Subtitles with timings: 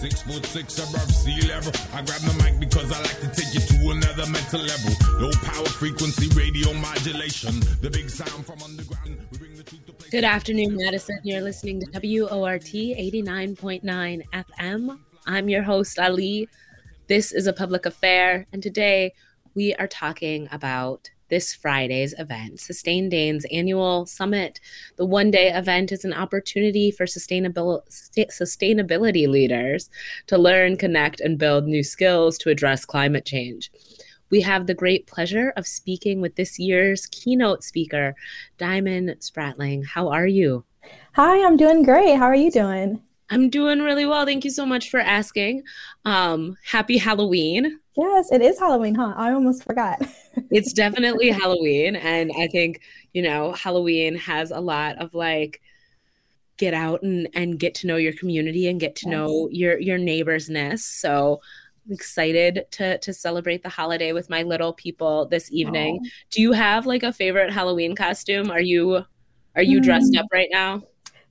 [0.00, 1.72] Six foot six above sea level.
[1.92, 4.92] I grab the mic because I like to take you to another mental level.
[5.20, 7.60] Low power frequency radio modulation.
[7.82, 9.20] The big sound from underground.
[10.10, 11.20] Good afternoon, Madison.
[11.22, 13.82] You're listening to WORT 89.9
[14.32, 14.98] FM.
[15.26, 16.48] I'm your host, Ali.
[17.06, 19.12] This is a public affair, and today
[19.54, 24.60] we are talking about this Friday's event, Sustain Dane's annual summit.
[24.96, 29.88] The one day event is an opportunity for sustainable, sustainability leaders
[30.26, 33.70] to learn, connect, and build new skills to address climate change
[34.30, 38.14] we have the great pleasure of speaking with this year's keynote speaker,
[38.58, 39.84] Diamond Spratling.
[39.84, 40.64] How are you?
[41.14, 42.16] Hi, I'm doing great.
[42.16, 43.02] How are you doing?
[43.30, 44.26] I'm doing really well.
[44.26, 45.62] Thank you so much for asking.
[46.04, 47.78] Um, happy Halloween.
[47.96, 49.14] Yes, it is Halloween, huh?
[49.16, 50.00] I almost forgot.
[50.50, 51.96] it's definitely Halloween.
[51.96, 52.80] And I think,
[53.12, 55.60] you know, Halloween has a lot of like,
[56.60, 59.12] get out and, and get to know your community and get to yes.
[59.12, 60.80] know your your neighbors neighborsness.
[60.80, 61.40] So
[61.90, 66.00] excited to to celebrate the holiday with my little people this evening.
[66.00, 66.10] Aww.
[66.30, 68.50] Do you have like a favorite Halloween costume?
[68.50, 69.04] Are you
[69.56, 69.84] are you mm.
[69.84, 70.82] dressed up right now?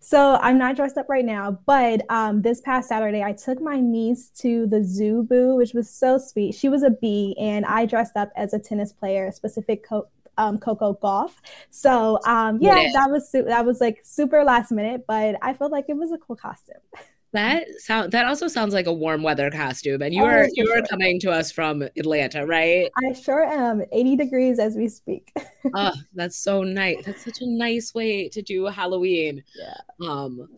[0.10, 3.80] So I'm not dressed up right now, but um, this past Saturday I took my
[3.80, 6.56] niece to the zoo boo, which was so sweet.
[6.56, 10.58] She was a bee, and I dressed up as a tennis player, specific co- um,
[10.58, 11.34] Coco Gauff.
[11.70, 15.54] So um, yeah, yeah, that was su- that was like super last minute, but I
[15.54, 16.78] felt like it was a cool costume.
[17.32, 20.02] That sound that also sounds like a warm weather costume.
[20.02, 20.86] And you oh, are you are sure.
[20.90, 22.90] coming to us from Atlanta, right?
[22.98, 23.84] I sure am.
[23.92, 25.32] 80 degrees as we speak.
[25.76, 27.06] oh, that's so nice.
[27.06, 29.44] That's such a nice way to do Halloween.
[29.56, 30.08] Yeah.
[30.08, 30.50] Um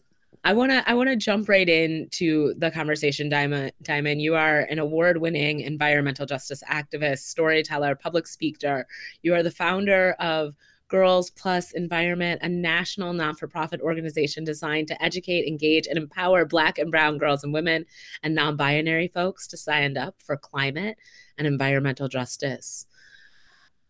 [0.44, 4.62] I want to I want to jump right into the conversation Diamond Diamond you are
[4.62, 8.88] an award-winning environmental justice activist, storyteller, public speaker.
[9.22, 10.56] You are the founder of
[10.92, 16.44] Girls Plus Environment, a national non for profit organization designed to educate, engage, and empower
[16.44, 17.86] Black and Brown girls and women
[18.22, 20.98] and non binary folks to stand up for climate
[21.38, 22.86] and environmental justice.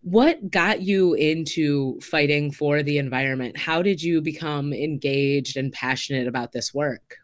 [0.01, 3.57] What got you into fighting for the environment?
[3.57, 7.17] How did you become engaged and passionate about this work?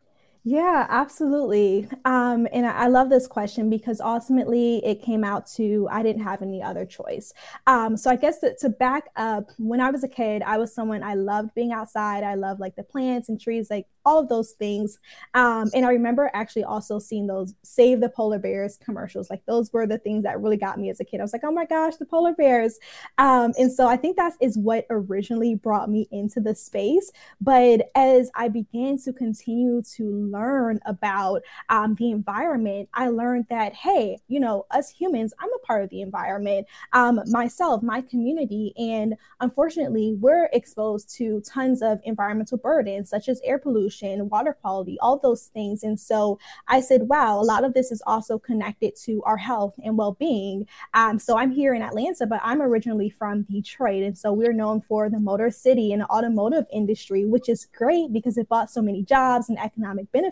[0.49, 1.89] Yeah, absolutely.
[2.05, 6.41] Um, and I, love this question because ultimately it came out to I didn't have
[6.41, 7.33] any other choice.
[7.65, 10.73] Um, so I guess that to back up, when I was a kid, I was
[10.73, 12.23] someone I loved being outside.
[12.23, 14.99] I loved like the plants and trees, like all of those things.
[15.33, 19.29] Um, and I remember actually also seeing those Save the Polar Bears commercials.
[19.29, 21.19] Like those were the things that really got me as a kid.
[21.19, 22.79] I was like, oh my gosh, the polar bears.
[23.17, 27.11] Um, and so I think that is what originally brought me into the space.
[27.41, 30.36] But as I began to continue to learn
[30.85, 35.83] about um, the environment, I learned that, hey, you know, us humans, I'm a part
[35.83, 38.73] of the environment, um, myself, my community.
[38.77, 44.57] And unfortunately, we're exposed to tons of environmental burdens, such as air pollution pollution, water
[44.59, 45.83] quality, all those things.
[45.83, 49.75] And so I said, wow, a lot of this is also connected to our health
[49.83, 50.67] and well being.
[50.93, 54.03] Um, so I'm here in Atlanta, but I'm originally from Detroit.
[54.03, 58.11] And so we're known for the Motor City and the automotive industry, which is great
[58.11, 60.26] because it brought so many jobs and economic benefits.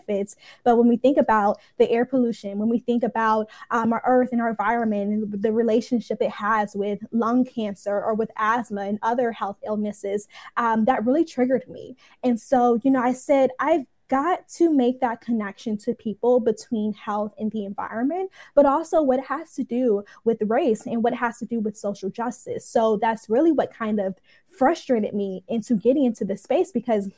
[0.64, 4.30] But when we think about the air pollution, when we think about um, our earth
[4.32, 8.98] and our environment and the relationship it has with lung cancer or with asthma and
[9.02, 11.96] other health illnesses, um, that really triggered me.
[12.22, 16.92] And so, you know, I said, I've got to make that connection to people between
[16.92, 21.12] health and the environment, but also what it has to do with race and what
[21.12, 22.66] it has to do with social justice.
[22.66, 24.14] So that's really what kind of
[24.46, 27.10] frustrated me into getting into this space because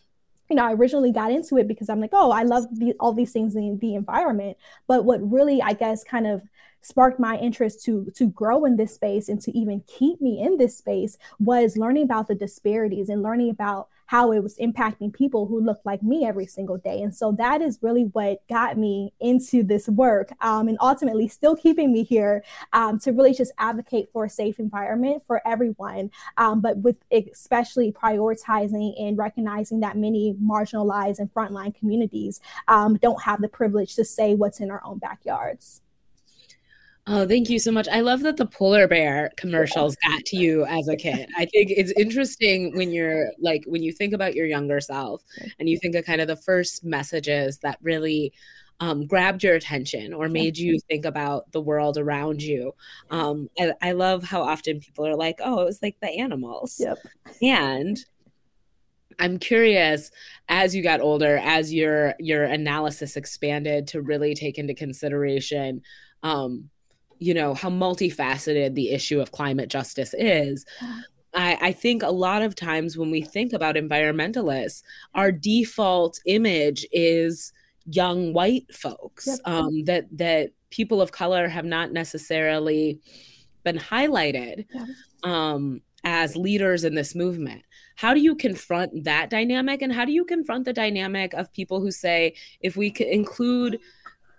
[0.49, 3.13] you know, I originally got into it because I'm like, oh, I love the, all
[3.13, 4.57] these things in the environment.
[4.87, 6.43] But what really, I guess, kind of
[6.81, 10.57] sparked my interest to to grow in this space and to even keep me in
[10.57, 15.47] this space was learning about the disparities and learning about how it was impacting people
[15.47, 17.03] who looked like me every single day.
[17.03, 21.55] And so that is really what got me into this work um, and ultimately still
[21.55, 22.43] keeping me here
[22.73, 27.93] um, to really just advocate for a safe environment for everyone, um, but with especially
[27.93, 34.07] prioritizing and recognizing that many marginalized and frontline communities um, don't have the privilege to
[34.07, 35.83] say what's in our own backyards.
[37.11, 37.89] Oh, thank you so much.
[37.89, 41.27] I love that the polar bear commercials got to you as a kid.
[41.39, 45.23] I think it's interesting when you're like when you think about your younger self
[45.59, 48.35] and you think of kind of the first messages that really
[48.81, 52.75] um, grabbed your attention or made you think about the world around you.
[53.11, 56.77] Um, I, I love how often people are like, "Oh, it was like the animals,"
[56.79, 56.99] yep.
[57.41, 57.99] and
[59.19, 60.11] I'm curious
[60.49, 65.81] as you got older, as your your analysis expanded to really take into consideration
[66.23, 66.69] um,
[67.19, 70.65] you know, how multifaceted the issue of climate justice is.
[71.35, 74.83] I, I, think a lot of times when we think about environmentalists,
[75.15, 77.53] our default image is
[77.85, 79.27] young white folks.
[79.27, 79.39] Yep.
[79.45, 82.99] Um, that that people of color have not necessarily
[83.65, 84.67] been highlighted
[85.23, 87.63] um, as leaders in this movement.
[87.97, 91.81] How do you confront that dynamic, and how do you confront the dynamic of people
[91.81, 93.81] who say, if we could include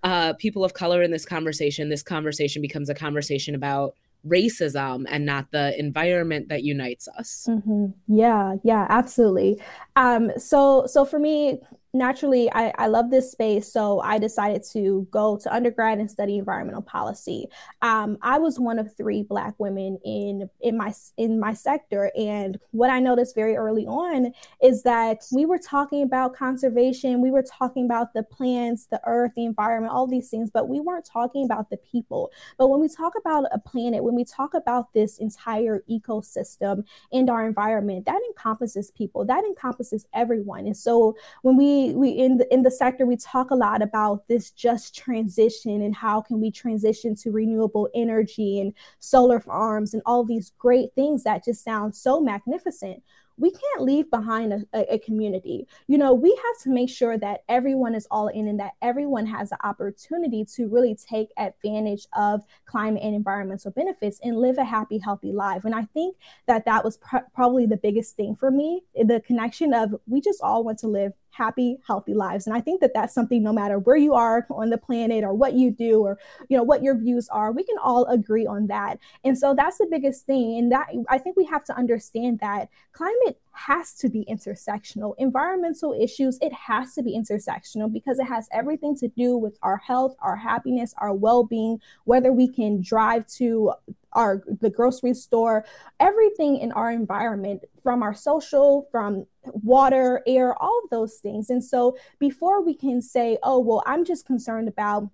[0.04, 3.96] uh, people of color in this conversation, this conversation becomes a conversation about
[4.28, 7.46] racism and not the environment that unites us.
[7.50, 7.88] Mm-hmm.
[8.08, 9.62] Yeah, yeah, absolutely.
[9.96, 11.60] Um, so, so for me,
[11.94, 16.38] naturally I, I love this space so i decided to go to undergrad and study
[16.38, 17.48] environmental policy.
[17.82, 22.60] Um, i was one of three black women in in my in my sector and
[22.72, 24.32] what i noticed very early on
[24.62, 29.32] is that we were talking about conservation we were talking about the plants the earth
[29.36, 32.32] the environment all these things but we weren't talking about the people.
[32.58, 37.30] But when we talk about a planet when we talk about this entire ecosystem and
[37.30, 40.66] our environment that encompasses people that encompasses everyone.
[40.66, 44.28] And so when we we in the in the sector we talk a lot about
[44.28, 50.04] this just transition and how can we transition to renewable energy and solar farms and
[50.06, 53.02] all these great things that just sound so magnificent
[53.40, 55.66] we can't leave behind a, a, community.
[55.88, 59.26] You know, we have to make sure that everyone is all in and that everyone
[59.28, 64.66] has the opportunity to really take advantage of climate and environmental benefits and live a
[64.66, 65.64] happy, healthy life.
[65.64, 66.18] And I think
[66.48, 70.42] that that was pr- probably the biggest thing for me the connection of we just
[70.42, 72.48] all want to live happy healthy lives.
[72.48, 75.34] And i think that that's something no matter where you are on the planet or
[75.34, 78.68] what you do or you know what your views are we can all agree on
[78.68, 79.00] that.
[79.24, 80.58] And so that's the biggest thing.
[80.58, 85.14] And that i think we have to understand that climate has to be intersectional.
[85.18, 89.78] Environmental issues it has to be intersectional because it has everything to do with our
[89.78, 93.72] health our happiness our well-being whether we can drive to
[94.14, 95.66] our the grocery store
[96.00, 101.50] everything in our environment from our social from water air all of those things.
[101.50, 105.10] And so before we can say oh well i'm just concerned about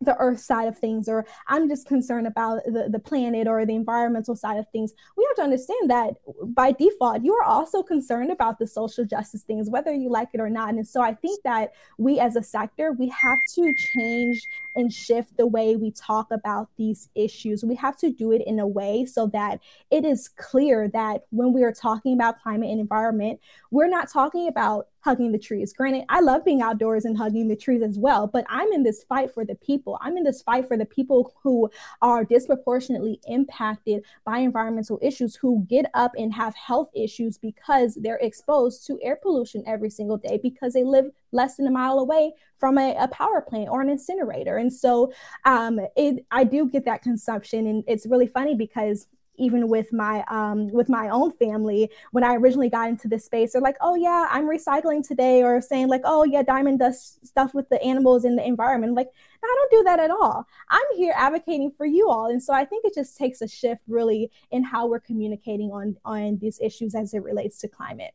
[0.00, 3.74] the earth side of things or i'm just concerned about the, the planet or the
[3.74, 6.14] environmental side of things we have to understand that
[6.54, 10.40] by default you are also concerned about the social justice things whether you like it
[10.40, 10.70] or not.
[10.70, 14.40] And so i think that we as a sector we have to change
[14.76, 18.58] and shift the way we talk about these issues we have to do it in
[18.58, 22.80] a way so that it is clear that when we are talking about climate and
[22.80, 23.40] environment
[23.70, 25.72] we're not talking about hugging the trees.
[25.72, 29.04] Granted, I love being outdoors and hugging the trees as well, but I'm in this
[29.04, 29.98] fight for the people.
[30.00, 31.70] I'm in this fight for the people who
[32.02, 38.18] are disproportionately impacted by environmental issues, who get up and have health issues because they're
[38.18, 42.32] exposed to air pollution every single day because they live less than a mile away
[42.56, 44.56] from a, a power plant or an incinerator.
[44.56, 45.12] And so
[45.44, 47.66] um, it, I do get that consumption.
[47.66, 49.06] And it's really funny because
[49.40, 53.52] even with my um, with my own family when i originally got into this space
[53.52, 57.54] they're like oh yeah i'm recycling today or saying like oh yeah diamond does stuff
[57.54, 59.08] with the animals and the environment I'm like
[59.42, 62.52] no, i don't do that at all i'm here advocating for you all and so
[62.52, 66.60] i think it just takes a shift really in how we're communicating on on these
[66.60, 68.12] issues as it relates to climate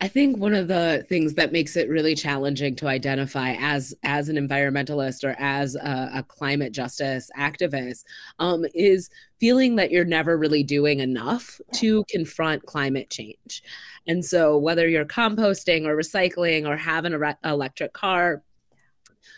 [0.00, 4.28] I think one of the things that makes it really challenging to identify as as
[4.28, 8.04] an environmentalist or as a, a climate justice activist
[8.38, 13.64] um, is feeling that you're never really doing enough to confront climate change.
[14.06, 18.44] And so, whether you're composting or recycling or have an re- electric car,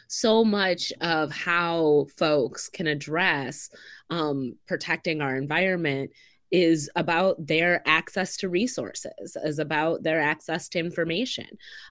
[0.08, 3.70] so much of how folks can address
[4.11, 6.11] um, protecting our environment
[6.50, 11.47] is about their access to resources, is about their access to information.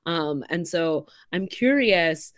[0.06, 2.34] Um, and so I'm curious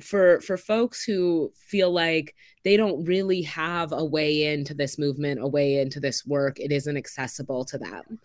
[0.00, 5.40] for for folks who feel like they don't really have a way into this movement,
[5.40, 8.18] a way into this work, it isn't accessible to them.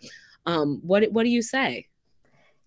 [0.46, 1.89] Um, what what do you say?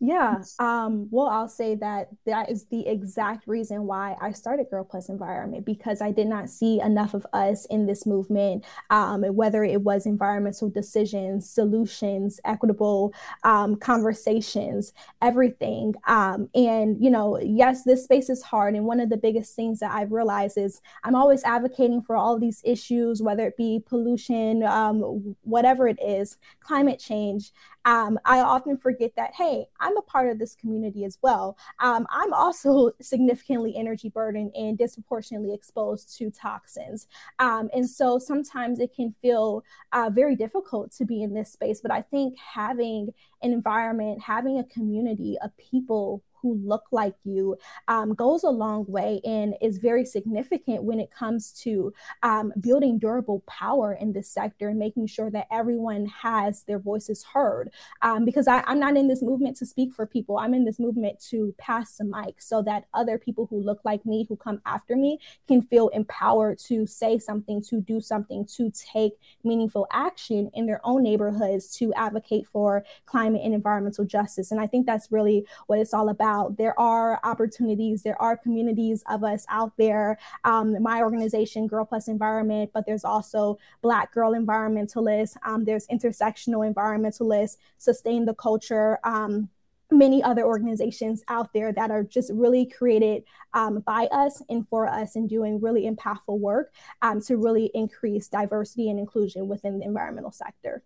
[0.06, 0.42] Yeah.
[0.60, 5.08] Um, well, I'll say that that is the exact reason why I started Girl Plus
[5.08, 9.82] Environment because I did not see enough of us in this movement, um, whether it
[9.82, 13.14] was environmental decisions, solutions, equitable
[13.46, 14.92] um, conversations,
[15.22, 15.94] everything.
[16.06, 18.76] Um, and, you know, yes, this space is hard.
[18.76, 22.38] And one of the biggest things that I've realized is I'm always advocating for all
[22.38, 27.54] these issues, whether it be pollution, um, whatever it is, climate change
[27.86, 31.58] um, I often forget that, hey, I'm I'm a part of this community as well.
[31.80, 37.08] Um, I'm also significantly energy burdened and disproportionately exposed to toxins.
[37.40, 41.80] Um, and so sometimes it can feel uh, very difficult to be in this space.
[41.82, 47.58] But I think having an environment, having a community of people who look like you
[47.88, 53.00] um, goes a long way and is very significant when it comes to um, building
[53.00, 57.72] durable power in this sector and making sure that everyone has their voices heard.
[58.02, 60.80] Um, because I, I'm not in this movement to speak for people, I'm in this
[60.80, 64.62] movement to pass the mic so that other people who look like me, who come
[64.66, 69.14] after me, can feel empowered to say something, to do something, to take
[69.46, 74.52] meaningful action in their own neighborhoods to advocate for climate and environmental justice.
[74.52, 76.58] And I think that's really what it's all about out.
[76.58, 80.18] There are opportunities, there are communities of us out there.
[80.44, 86.62] Um, my organization, Girl Plus Environment, but there's also Black Girl Environmentalists, um, there's intersectional
[86.72, 89.00] environmentalists, Sustain the Culture.
[89.04, 89.50] Um,
[89.92, 93.24] many other organizations out there that are just really created
[93.54, 96.74] um, by us and for us and doing really impactful work
[97.04, 100.82] um, to really increase diversity and inclusion within the environmental sector.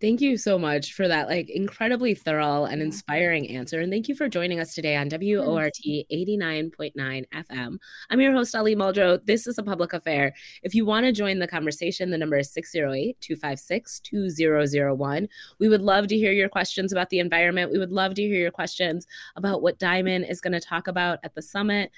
[0.00, 3.80] Thank you so much for that like incredibly thorough and inspiring answer.
[3.80, 7.76] And thank you for joining us today on WORT 89.9 FM.
[8.08, 9.22] I'm your host, Ali Muldrow.
[9.22, 10.32] This is a public affair.
[10.62, 15.28] If you want to join the conversation, the number is 608 256 2001.
[15.58, 17.70] We would love to hear your questions about the environment.
[17.70, 21.18] We would love to hear your questions about what Diamond is going to talk about
[21.24, 21.90] at the summit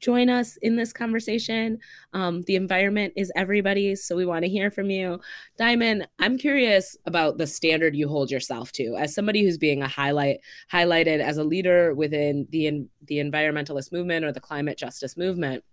[0.00, 1.78] join us in this conversation.
[2.12, 5.20] Um, the environment is everybody's, so we want to hear from you.
[5.56, 9.88] Diamond, I'm curious about the standard you hold yourself to as somebody who's being a
[9.88, 10.40] highlight
[10.72, 15.64] highlighted as a leader within the the environmentalist movement or the climate justice movement.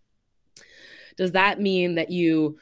[1.18, 2.58] Does that mean that you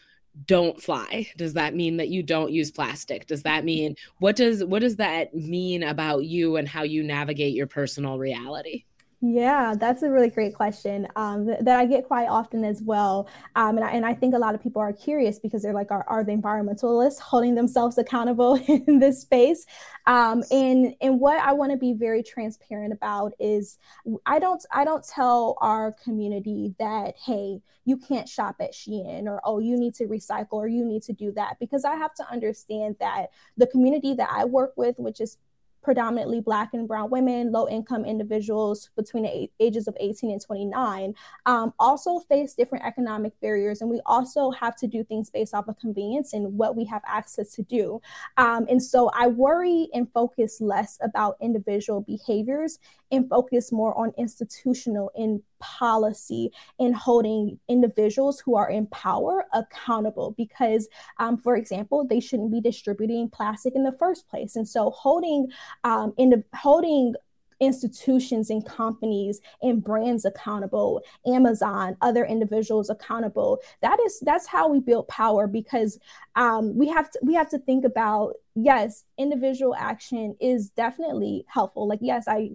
[0.46, 4.64] don't fly does that mean that you don't use plastic does that mean what does
[4.64, 8.86] what does that mean about you and how you navigate your personal reality
[9.24, 13.30] yeah, that's a really great question um, th- that I get quite often as well.
[13.56, 15.92] Um, and, I, and I think a lot of people are curious because they're like,
[15.92, 19.68] are, are the environmentalists holding themselves accountable in this space?
[20.08, 23.78] Um, and and what I want to be very transparent about is
[24.26, 29.40] I don't I don't tell our community that hey you can't shop at Shein or
[29.44, 32.28] oh you need to recycle or you need to do that because I have to
[32.32, 35.38] understand that the community that I work with, which is
[35.82, 41.16] predominantly Black and Brown women, low income individuals between the ages of 18 and 29,
[41.46, 43.82] um, also face different economic barriers.
[43.82, 47.02] And we also have to do things based off of convenience and what we have
[47.06, 48.02] access to do.
[48.38, 52.80] Um, and so I worry and focus less about individual behaviors
[53.12, 60.34] and focus more on institutional in policy in holding individuals who are in power accountable
[60.38, 64.56] because um, for example they shouldn't be distributing plastic in the first place.
[64.56, 65.48] And so holding
[65.84, 67.16] um, in the, holding
[67.62, 74.80] institutions and companies and brands accountable amazon other individuals accountable that is that's how we
[74.80, 76.00] build power because
[76.36, 81.88] um, we have to we have to think about yes individual action is definitely helpful.
[81.88, 82.50] Like yes i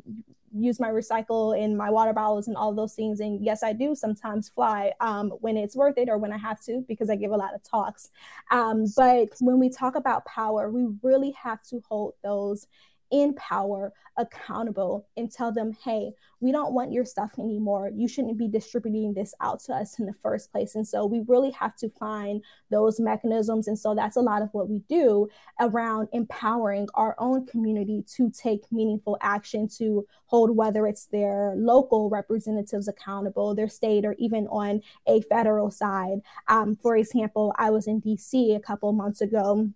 [0.58, 3.20] use my recycle in my water bottles and all those things.
[3.20, 6.60] And yes, I do sometimes fly um, when it's worth it or when I have
[6.64, 8.10] to because I give a lot of talks.
[8.50, 12.66] Um, but when we talk about power, we really have to hold those
[13.10, 17.90] in power accountable and tell them, hey, we don't want your stuff anymore.
[17.94, 20.74] You shouldn't be distributing this out to us in the first place.
[20.74, 23.68] And so we really have to find those mechanisms.
[23.68, 25.28] And so that's a lot of what we do
[25.60, 32.10] around empowering our own community to take meaningful action to hold whether it's their local
[32.10, 36.20] representatives accountable, their state, or even on a federal side.
[36.48, 39.70] Um, for example, I was in DC a couple months ago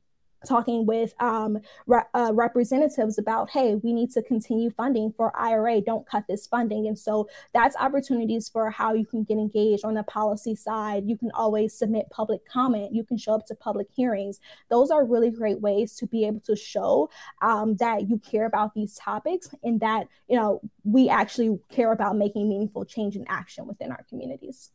[0.47, 5.81] talking with um, re- uh, representatives about, hey, we need to continue funding for IRA.
[5.81, 6.87] Don't cut this funding.
[6.87, 11.05] And so that's opportunities for how you can get engaged on the policy side.
[11.07, 12.95] You can always submit public comment.
[12.95, 14.41] You can show up to public hearings.
[14.69, 17.11] Those are really great ways to be able to show
[17.43, 22.17] um, that you care about these topics and that you know we actually care about
[22.17, 24.71] making meaningful change and action within our communities.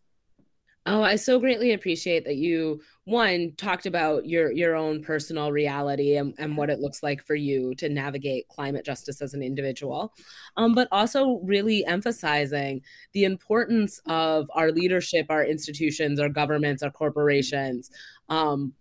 [0.87, 6.15] Oh, I so greatly appreciate that you one talked about your your own personal reality
[6.15, 10.13] and, and what it looks like for you to navigate climate justice as an individual,
[10.57, 12.81] um, but also really emphasizing
[13.13, 17.89] the importance of our leadership, our institutions, our governments, our corporations,
[18.29, 18.71] um,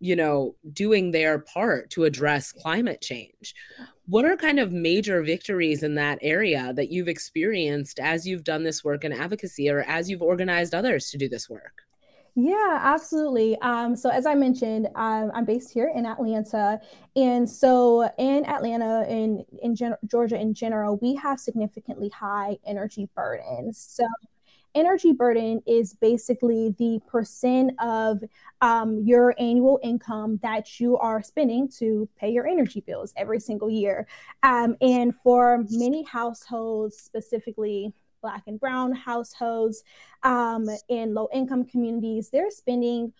[0.00, 3.54] you know, doing their part to address climate change.
[4.06, 8.62] What are kind of major victories in that area that you've experienced as you've done
[8.62, 11.82] this work in advocacy or as you've organized others to do this work?
[12.40, 13.58] Yeah, absolutely.
[13.62, 16.80] Um, so as I mentioned, um, I'm based here in Atlanta,
[17.16, 22.56] and so in Atlanta and in, in gen- Georgia in general, we have significantly high
[22.64, 23.84] energy burdens.
[23.90, 24.06] So
[24.74, 28.22] energy burden is basically the percent of
[28.60, 33.70] um, your annual income that you are spending to pay your energy bills every single
[33.70, 34.06] year.
[34.42, 39.82] Um, and for many households, specifically Black and Brown households
[40.22, 43.12] um, in low income communities, they're spending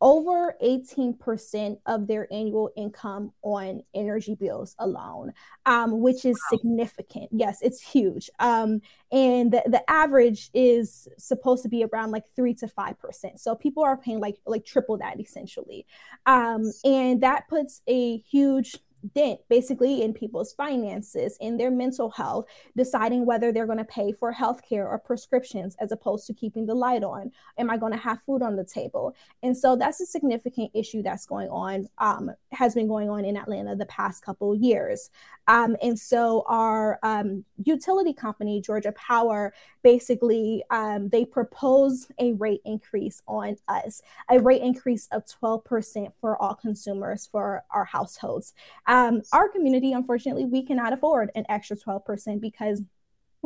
[0.00, 5.32] over 18% of their annual income on energy bills alone,
[5.64, 6.58] um, which is wow.
[6.58, 7.28] significant.
[7.32, 8.28] Yes, it's huge.
[8.38, 12.94] Um, and the, the average is supposed to be around like three to 5%.
[13.38, 15.86] So people are paying like, like triple that essentially.
[16.26, 18.76] Um, and that puts a huge
[19.14, 22.46] dent basically in people's finances, in their mental health,
[22.76, 26.74] deciding whether they're going to pay for healthcare or prescriptions as opposed to keeping the
[26.74, 27.30] light on.
[27.58, 29.14] Am I going to have food on the table?
[29.42, 33.36] And so that's a significant issue that's going on, um, has been going on in
[33.36, 35.10] Atlanta the past couple years.
[35.48, 42.60] Um, and so our um, utility company, Georgia Power, basically um, they propose a rate
[42.64, 48.52] increase on us, a rate increase of 12% for all consumers for our households.
[48.86, 52.80] Um, Um, our community, unfortunately, we cannot afford an extra 12% because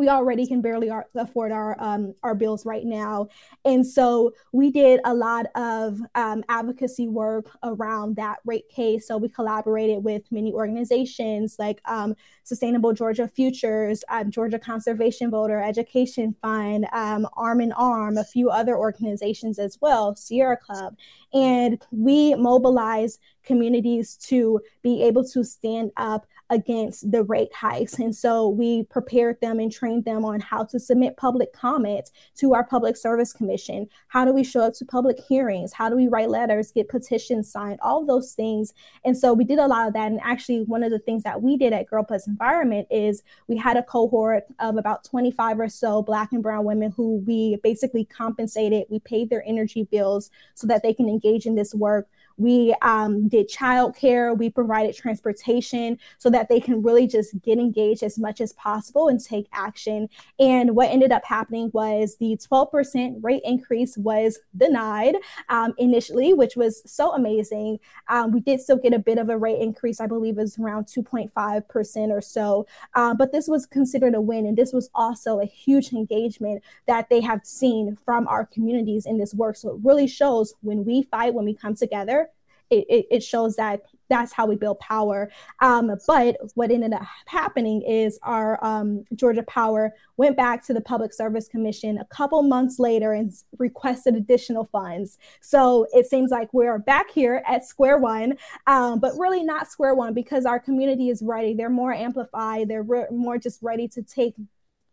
[0.00, 3.28] we already can barely afford our um, our bills right now,
[3.66, 9.07] and so we did a lot of um, advocacy work around that rate case.
[9.07, 12.14] So we collaborated with many organizations like um,
[12.45, 18.49] Sustainable Georgia Futures, um, Georgia Conservation Voter Education Fund, um, Arm in Arm, a few
[18.49, 20.97] other organizations as well, Sierra Club,
[21.35, 27.99] and we mobilize communities to be able to stand up against the rate hikes.
[27.99, 32.54] And so we prepared them and trained them on how to submit public comments to
[32.54, 33.88] our Public Service Commission.
[34.09, 35.73] How do we show up to public hearings?
[35.73, 38.75] How do we write letters, get petitions signed, all those things.
[39.04, 40.11] And so we did a lot of that.
[40.11, 43.57] And actually, one of the things that we did at Girl Plus Environment is we
[43.57, 48.04] had a cohort of about 25 or so Black and Brown women who we basically
[48.04, 48.85] compensated.
[48.90, 52.09] We paid their energy bills so that they can engage in this work
[52.40, 54.37] we um, did childcare.
[54.37, 59.09] We provided transportation so that they can really just get engaged as much as possible
[59.09, 60.09] and take action.
[60.38, 65.16] And what ended up happening was the 12% rate increase was denied
[65.50, 67.79] um, initially, which was so amazing.
[68.09, 70.00] Um, we did still get a bit of a rate increase.
[70.00, 72.66] I believe it was around 2.5% or so.
[72.94, 74.46] Uh, but this was considered a win.
[74.46, 79.18] And this was also a huge engagement that they have seen from our communities in
[79.18, 79.57] this work.
[79.57, 82.30] So it really shows when we fight, when we come together,
[82.70, 85.30] it, it, shows that that's how we build power.
[85.61, 90.80] Um, but what ended up happening is our um, Georgia Power went back to the
[90.80, 95.18] Public Service Commission a couple months later and requested additional funds.
[95.40, 99.94] So it seems like we're back here at square one, um, but really not square
[99.94, 101.54] one because our community is ready.
[101.54, 102.68] They're more amplified.
[102.68, 104.35] They're re- more just ready to take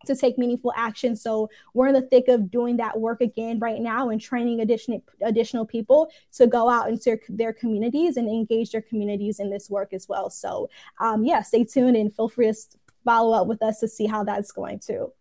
[0.05, 1.15] to take meaningful action.
[1.15, 5.03] So we're in the thick of doing that work again right now and training additional
[5.21, 9.93] additional people to go out into their communities and engage their communities in this work
[9.93, 10.29] as well.
[10.29, 12.57] So um, yeah, stay tuned and feel free to
[13.03, 15.11] follow up with us to see how that's going too.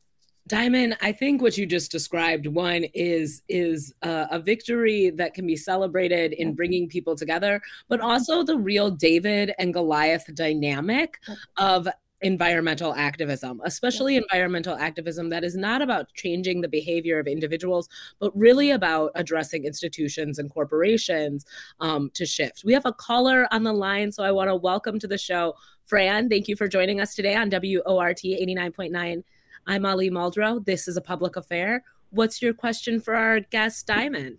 [0.48, 5.44] Diamond, I think what you just described one is is a, a, victory that can
[5.44, 11.18] be celebrated in bringing people together, but also the real David and Goliath dynamic
[11.56, 11.88] of
[12.22, 18.36] environmental activism, especially environmental activism that is not about changing the behavior of individuals, but
[18.36, 21.44] really about addressing institutions and corporations
[21.80, 22.62] um, to shift.
[22.64, 25.54] We have a caller on the line, so I want to welcome to the show
[25.84, 26.28] Fran.
[26.28, 29.22] Thank you for joining us today on WORT 89.9.
[29.68, 30.64] I'm Ali Muldrow.
[30.64, 31.84] This is a public affair.
[32.10, 34.38] What's your question for our guest, Diamond?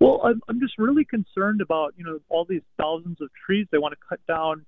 [0.00, 3.78] Well, I'm, I'm just really concerned about, you know, all these thousands of trees they
[3.78, 4.64] want to cut down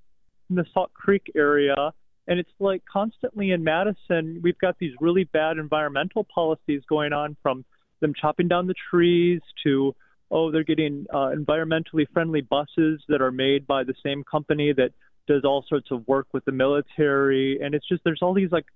[0.50, 1.92] in the Salt Creek area.
[2.26, 7.36] And it's like constantly in Madison, we've got these really bad environmental policies going on
[7.42, 7.64] from
[8.00, 9.94] them chopping down the trees to,
[10.30, 14.92] oh, they're getting uh, environmentally friendly buses that are made by the same company that
[15.26, 17.58] does all sorts of work with the military.
[17.62, 18.66] And it's just, there's all these like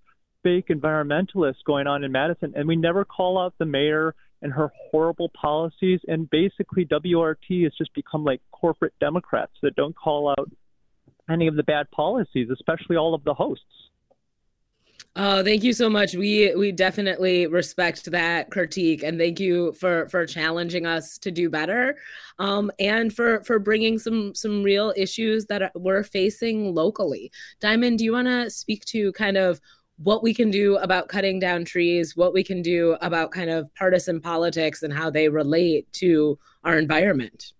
[0.43, 2.55] fake environmentalists going on in Madison.
[2.57, 6.01] And we never call out the mayor and her horrible policies.
[6.07, 10.51] And basically, WRT has just become like corporate Democrats that don't call out
[11.31, 13.65] any of the bad policies, especially all of the hosts.
[15.17, 16.15] Oh, thank you so much.
[16.15, 21.49] We we definitely respect that critique, and thank you for for challenging us to do
[21.49, 21.97] better,
[22.41, 27.31] um, and for for bringing some some real issues that we're facing locally.
[27.61, 29.61] Diamond, do you want to speak to kind of
[29.99, 33.73] what we can do about cutting down trees, what we can do about kind of
[33.75, 37.53] partisan politics and how they relate to our environment.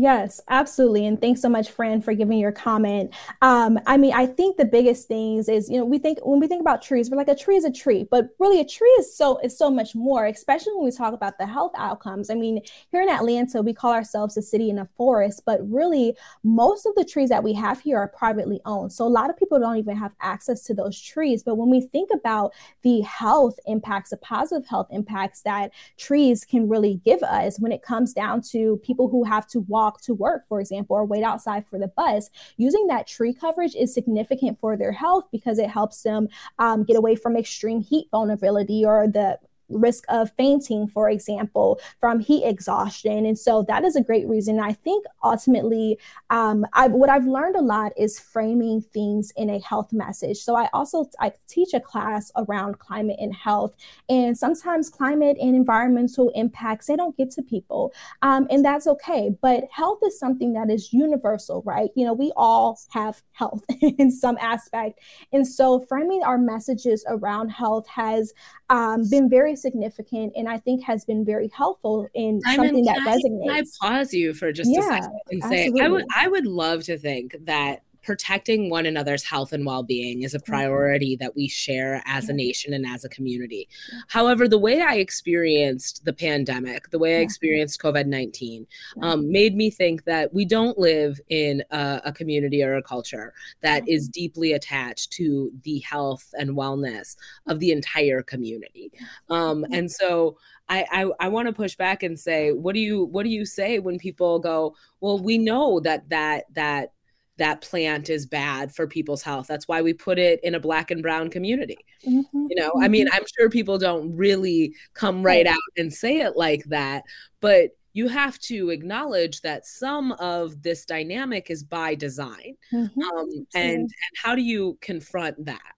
[0.00, 1.04] Yes, absolutely.
[1.04, 3.12] And thanks so much, Fran, for giving your comment.
[3.42, 6.46] Um, I mean, I think the biggest things is, you know, we think when we
[6.46, 9.14] think about trees, we're like a tree is a tree, but really a tree is
[9.14, 12.30] so is so much more, especially when we talk about the health outcomes.
[12.30, 16.16] I mean, here in Atlanta, we call ourselves a city in a forest, but really
[16.42, 18.94] most of the trees that we have here are privately owned.
[18.94, 21.42] So a lot of people don't even have access to those trees.
[21.42, 26.70] But when we think about the health impacts, the positive health impacts that trees can
[26.70, 30.14] really give us when it comes down to people who have to walk walk to
[30.14, 34.58] work, for example, or wait outside for the bus, using that tree coverage is significant
[34.60, 39.08] for their health because it helps them um, get away from extreme heat vulnerability or
[39.08, 39.38] the
[39.70, 43.26] risk of fainting, for example, from heat exhaustion.
[43.26, 44.60] And so that is a great reason.
[44.60, 45.98] I think ultimately,
[46.30, 50.38] um, I, what I've learned a lot is framing things in a health message.
[50.38, 53.74] So I also I teach a class around climate and health,
[54.08, 59.30] and sometimes climate and environmental impacts they don't get to people, um, and that's okay.
[59.40, 61.90] But health is something that is universal, right?
[61.94, 65.00] You know, we all have health in some aspect,
[65.32, 68.32] and so framing our messages around health has
[68.68, 73.16] um, been very significant and I think has been very helpful in something that I,
[73.16, 73.46] resonates.
[73.46, 73.62] Can I
[73.98, 76.98] pause you for just yeah, a second and say I would I would love to
[76.98, 80.52] think that protecting one another's health and well-being is a mm-hmm.
[80.52, 83.68] priority that we share as a nation and as a community.
[84.08, 88.66] However, the way I experienced the pandemic, the way I experienced COVID-19,
[89.02, 93.32] um, made me think that we don't live in a, a community or a culture
[93.62, 98.92] that is deeply attached to the health and wellness of the entire community.
[99.28, 100.36] Um, and so
[100.68, 103.44] I, I, I want to push back and say, what do you what do you
[103.44, 106.92] say when people go, well, we know that that that
[107.40, 109.46] that plant is bad for people's health.
[109.48, 111.78] That's why we put it in a black and brown community.
[112.06, 112.46] Mm-hmm.
[112.50, 113.16] You know, I mean, mm-hmm.
[113.16, 117.02] I'm sure people don't really come right out and say it like that,
[117.40, 122.56] but you have to acknowledge that some of this dynamic is by design.
[122.72, 123.02] Mm-hmm.
[123.02, 123.90] Um, and, and
[124.22, 125.72] how do you confront that?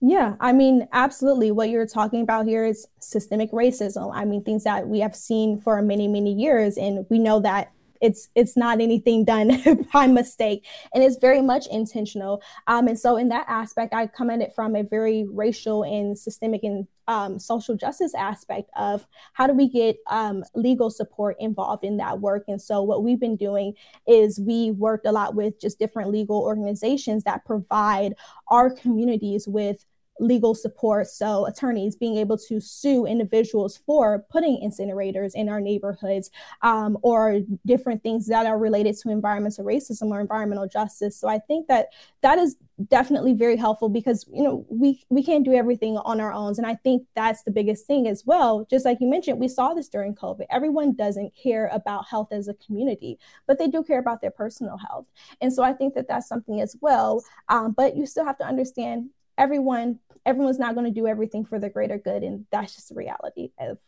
[0.00, 1.52] Yeah, I mean, absolutely.
[1.52, 4.10] What you're talking about here is systemic racism.
[4.14, 6.76] I mean, things that we have seen for many, many years.
[6.76, 9.50] And we know that it's it's not anything done
[9.92, 10.66] by mistake.
[10.94, 12.42] And it's very much intentional.
[12.66, 16.18] Um, and so in that aspect i come at it from a very racial and
[16.18, 21.84] systemic and um, social justice aspect of how do we get um, legal support involved
[21.84, 22.44] in that work.
[22.48, 23.74] And so what we've been doing
[24.06, 28.14] is we worked a lot with just different legal organizations that provide
[28.48, 29.84] our communities with
[30.18, 31.06] legal support.
[31.06, 36.30] So, attorneys being able to sue individuals for putting incinerators in our neighborhoods
[36.62, 41.16] um, or different things that are related to environmental racism or environmental justice.
[41.16, 41.88] So, I think that
[42.22, 42.56] that is
[42.88, 46.54] definitely very helpful because you know we we can't do everything on our own.
[46.58, 48.66] And i think that's the biggest thing as well.
[48.68, 50.46] Just like you mentioned we saw this during covid.
[50.50, 54.76] Everyone doesn't care about health as a community but they do care about their personal
[54.76, 55.06] health.
[55.40, 57.24] And so i think that that's something as well.
[57.48, 61.58] Um, but you still have to understand everyone everyone's not going to do everything for
[61.58, 63.78] the greater good and that's just the reality of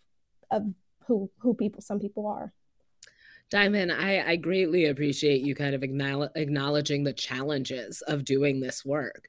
[0.50, 0.64] of
[1.06, 2.52] who who people some people are
[3.50, 9.26] Diamond, I, I greatly appreciate you kind of acknowledging the challenges of doing this work.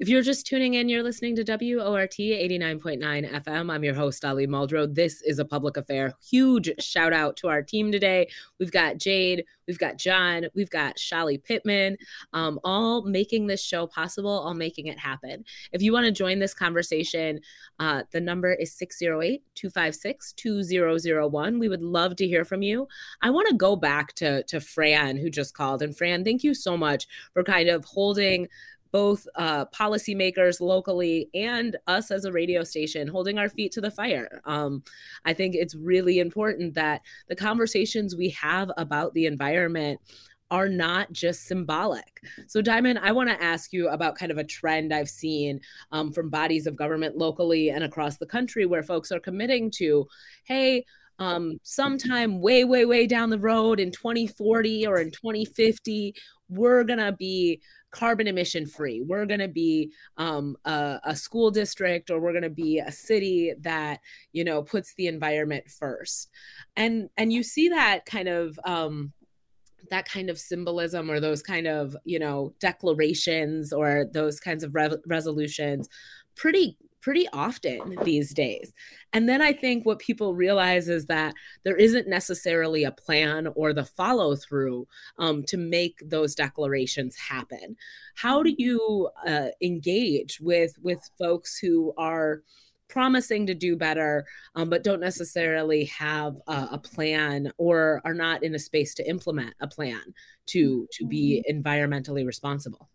[0.00, 3.70] If you're just tuning in, you're listening to WORT 89.9 FM.
[3.70, 4.86] I'm your host, Ali Muldrow.
[4.94, 6.14] This is a public affair.
[6.26, 8.30] Huge shout out to our team today.
[8.58, 11.98] We've got Jade, we've got John, we've got Shali Pittman,
[12.32, 15.44] um, all making this show possible, all making it happen.
[15.70, 17.40] If you want to join this conversation,
[17.78, 21.58] uh, the number is 608 256 2001.
[21.58, 22.88] We would love to hear from you.
[23.20, 25.82] I want to go back to, to Fran, who just called.
[25.82, 28.48] And Fran, thank you so much for kind of holding
[28.92, 33.90] both uh, policymakers locally and us as a radio station holding our feet to the
[33.90, 34.40] fire.
[34.44, 34.82] Um,
[35.24, 40.00] I think it's really important that the conversations we have about the environment
[40.50, 42.22] are not just symbolic.
[42.48, 45.60] So, Diamond, I want to ask you about kind of a trend I've seen
[45.92, 50.08] um, from bodies of government locally and across the country where folks are committing to,
[50.44, 50.84] hey,
[51.20, 56.14] um, sometime way, way, way down the road in 2040 or in 2050,
[56.48, 59.02] we're going to be carbon emission free.
[59.02, 62.92] We're going to be um, a, a, school district or we're going to be a
[62.92, 64.00] city that
[64.32, 66.30] you know puts the environment first.
[66.76, 69.12] And and you see that kind of um,
[69.90, 74.74] that kind of symbolism or those kind of you know declarations or those kinds of
[74.74, 75.88] re- resolutions
[76.36, 78.72] pretty pretty often these days.
[79.12, 81.34] And then I think what people realize is that
[81.64, 84.86] there isn't necessarily a plan or the follow through
[85.18, 87.76] um, to make those declarations happen.
[88.14, 92.42] How do you uh, engage with with folks who are
[92.90, 98.42] promising to do better, um, but don't necessarily have a, a, plan or are not
[98.42, 100.02] in a space to implement a plan
[100.46, 101.60] to to be mm-hmm.
[101.60, 102.90] environmentally responsible.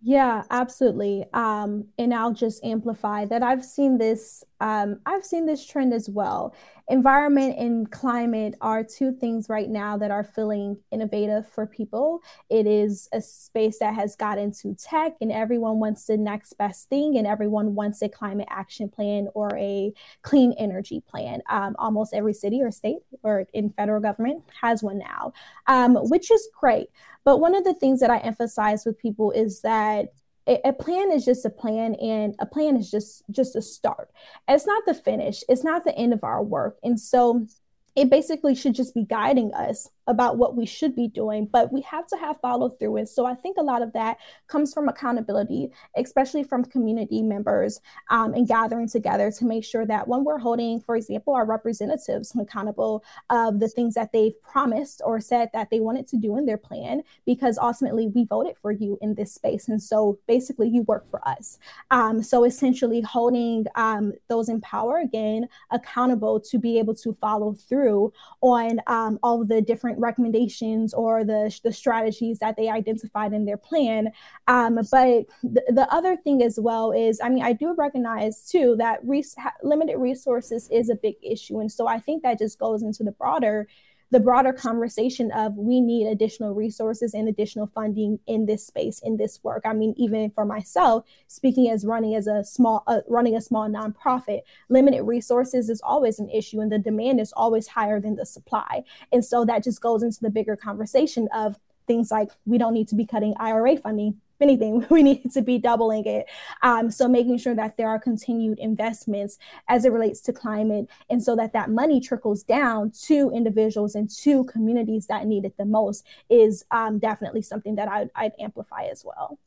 [0.00, 1.24] Yeah, absolutely.
[1.34, 4.44] Um, and I'll just amplify that I've seen this.
[4.60, 6.54] Um, I've seen this trend as well.
[6.90, 12.22] Environment and climate are two things right now that are feeling innovative for people.
[12.48, 16.88] It is a space that has got into tech, and everyone wants the next best
[16.88, 19.92] thing, and everyone wants a climate action plan or a
[20.22, 21.42] clean energy plan.
[21.50, 25.32] Um, almost every city or state or in federal government has one now,
[25.66, 26.88] um, which is great.
[27.24, 30.14] But one of the things that I emphasize with people is that
[30.48, 34.10] a plan is just a plan and a plan is just just a start.
[34.48, 35.42] It's not the finish.
[35.48, 36.78] It's not the end of our work.
[36.82, 37.46] And so
[37.94, 41.80] it basically should just be guiding us about what we should be doing, but we
[41.82, 42.96] have to have follow through.
[42.96, 44.16] And so I think a lot of that
[44.48, 50.08] comes from accountability, especially from community members um, and gathering together to make sure that
[50.08, 55.20] when we're holding, for example, our representatives accountable of the things that they've promised or
[55.20, 58.98] said that they wanted to do in their plan, because ultimately we voted for you
[59.02, 59.68] in this space.
[59.68, 61.58] And so basically you work for us.
[61.90, 67.52] Um, so essentially holding um, those in power again accountable to be able to follow
[67.52, 73.32] through on um, all of the different recommendations or the, the strategies that they identified
[73.32, 74.08] in their plan.
[74.46, 78.76] Um, but the, the other thing as well is, I mean, I do recognize too
[78.78, 81.60] that res- limited resources is a big issue.
[81.60, 83.68] And so I think that just goes into the broader
[84.10, 89.16] the broader conversation of we need additional resources and additional funding in this space in
[89.16, 89.62] this work.
[89.64, 93.68] I mean even for myself speaking as running as a small uh, running a small
[93.68, 98.26] nonprofit limited resources is always an issue and the demand is always higher than the
[98.26, 98.82] supply.
[99.12, 102.88] And so that just goes into the bigger conversation of things like we don't need
[102.88, 106.26] to be cutting ira funding anything, we need to be doubling it.
[106.62, 111.22] Um, so making sure that there are continued investments as it relates to climate, and
[111.22, 115.64] so that that money trickles down to individuals and to communities that need it the
[115.64, 119.38] most is um, definitely something that I'd, I'd amplify as well.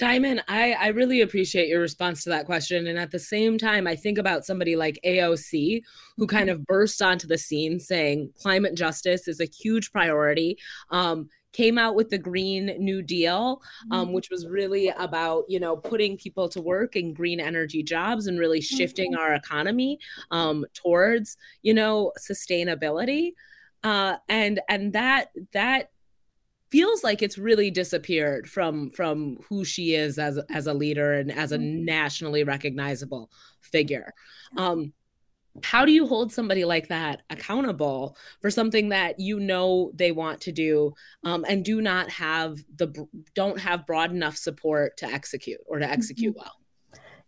[0.00, 2.86] Diamond, I, I really appreciate your response to that question.
[2.86, 5.82] And at the same time, I think about somebody like AOC,
[6.16, 10.56] who kind of burst onto the scene saying climate justice is a huge priority.
[10.90, 13.60] Um, came out with the Green New Deal,
[13.90, 14.14] um, mm-hmm.
[14.14, 18.38] which was really about you know putting people to work in green energy jobs and
[18.38, 19.20] really shifting mm-hmm.
[19.20, 19.98] our economy
[20.30, 23.32] um, towards you know sustainability,
[23.84, 25.90] uh, and and that that
[26.70, 31.32] feels like it's really disappeared from from who she is as as a leader and
[31.32, 31.84] as a mm-hmm.
[31.84, 34.12] nationally recognizable figure.
[34.56, 34.92] Um,
[35.64, 40.40] how do you hold somebody like that accountable for something that you know they want
[40.42, 40.92] to do
[41.24, 45.88] um, and do not have the don't have broad enough support to execute or to
[45.88, 46.44] execute mm-hmm.
[46.44, 46.56] well?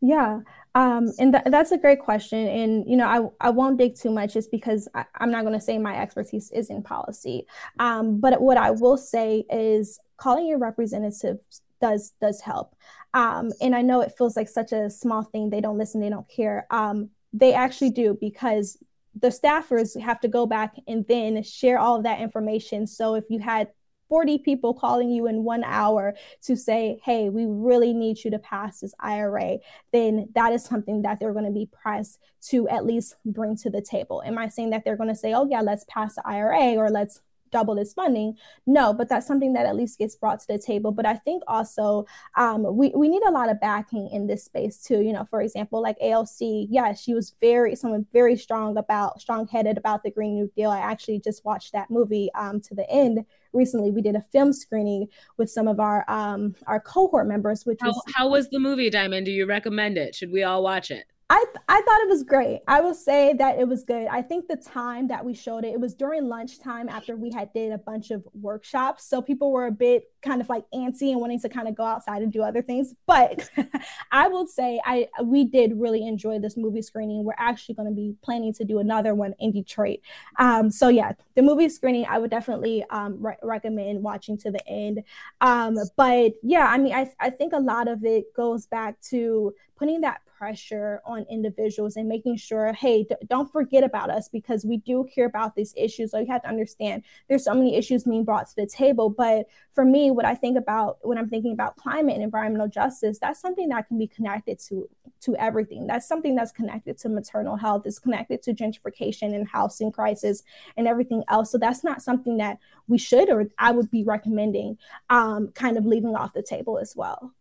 [0.01, 0.41] Yeah
[0.75, 3.07] um, and th- that's a great question and you know
[3.41, 5.97] i, I won't dig too much just because I, am not going to say my
[5.97, 7.47] expertise is in policy.
[7.79, 11.39] Um, but what i will say is calling your representative
[11.81, 12.75] does does help.
[13.15, 16.11] Um, and i know it feels like such a small thing they don't listen they
[16.11, 16.67] don't care.
[16.71, 18.79] Um, they actually do because
[19.15, 22.87] the staffers have to go back and then share all of that information.
[22.87, 23.69] So if you had
[24.09, 28.39] 40 people calling you in one hour to say, hey, we really need you to
[28.39, 29.59] pass this IRA,
[29.91, 33.71] then that is something that they're going to be pressed to at least bring to
[33.71, 34.23] the table.
[34.27, 36.91] Am I saying that they're going to say, oh, yeah, let's pass the IRA or
[36.91, 37.21] let's
[37.53, 38.37] double this funding.
[38.67, 40.91] No, but that's something that at least gets brought to the table.
[40.91, 44.83] But I think also um, we, we need a lot of backing in this space
[44.83, 45.03] too.
[45.03, 49.47] You know, for example, like AOC, yeah, she was very, someone very strong about, strong
[49.47, 50.71] headed about the Green New Deal.
[50.71, 53.91] I actually just watched that movie um, to the end recently.
[53.91, 57.89] We did a film screening with some of our um, our cohort members, which how,
[57.89, 59.27] was how was the movie, Diamond?
[59.27, 60.15] Do you recommend it?
[60.15, 61.05] Should we all watch it?
[61.33, 62.61] I, I thought it was great.
[62.69, 64.07] I will say that it was good.
[64.09, 67.51] I think the time that we showed it, it was during lunchtime after we had
[67.55, 69.07] did a bunch of workshops.
[69.09, 71.85] So people were a bit kind of like antsy and wanting to kind of go
[71.85, 72.95] outside and do other things.
[73.07, 73.49] But
[74.13, 77.25] I will say I we did really enjoy this movie screening.
[77.25, 80.01] We're actually going to be planning to do another one in Detroit.
[80.39, 84.67] Um, so yeah, the movie screening I would definitely um, re- recommend watching to the
[84.69, 85.03] end.
[85.41, 89.55] Um, but yeah, I mean I I think a lot of it goes back to
[89.83, 94.65] putting that pressure on individuals and making sure, hey, d- don't forget about us because
[94.65, 96.13] we do care about these issues.
[96.13, 99.11] So you have to understand there's so many issues being brought to the table.
[99.11, 103.19] But for me, what I think about when I'm thinking about climate and environmental justice,
[103.19, 104.89] that's something that can be connected to
[105.23, 105.87] to everything.
[105.87, 110.43] That's something that's connected to maternal health, is connected to gentrification and housing crisis
[110.77, 111.51] and everything else.
[111.51, 114.79] So that's not something that we should or I would be recommending
[115.11, 117.33] um, kind of leaving off the table as well.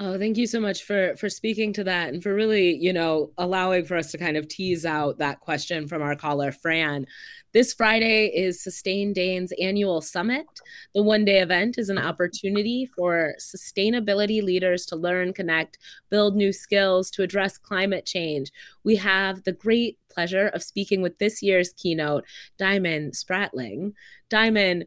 [0.00, 3.30] Oh, thank you so much for for speaking to that and for really, you know,
[3.38, 7.06] allowing for us to kind of tease out that question from our caller Fran.
[7.52, 10.46] This Friday is Sustain Dane's annual summit.
[10.96, 15.78] The one-day event is an opportunity for sustainability leaders to learn, connect,
[16.10, 18.50] build new skills to address climate change.
[18.82, 22.24] We have the great pleasure of speaking with this year's keynote,
[22.58, 23.92] Diamond Spratling.
[24.28, 24.86] Diamond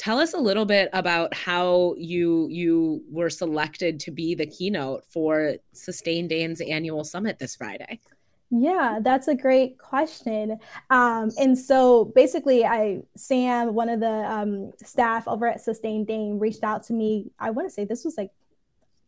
[0.00, 5.04] tell us a little bit about how you you were selected to be the keynote
[5.06, 8.00] for Sustain Dane's annual summit this Friday.
[8.50, 10.58] Yeah, that's a great question.
[10.88, 16.38] Um, and so basically, I Sam, one of the um, staff over at Sustain Dane,
[16.38, 17.30] reached out to me.
[17.38, 18.30] I want to say this was like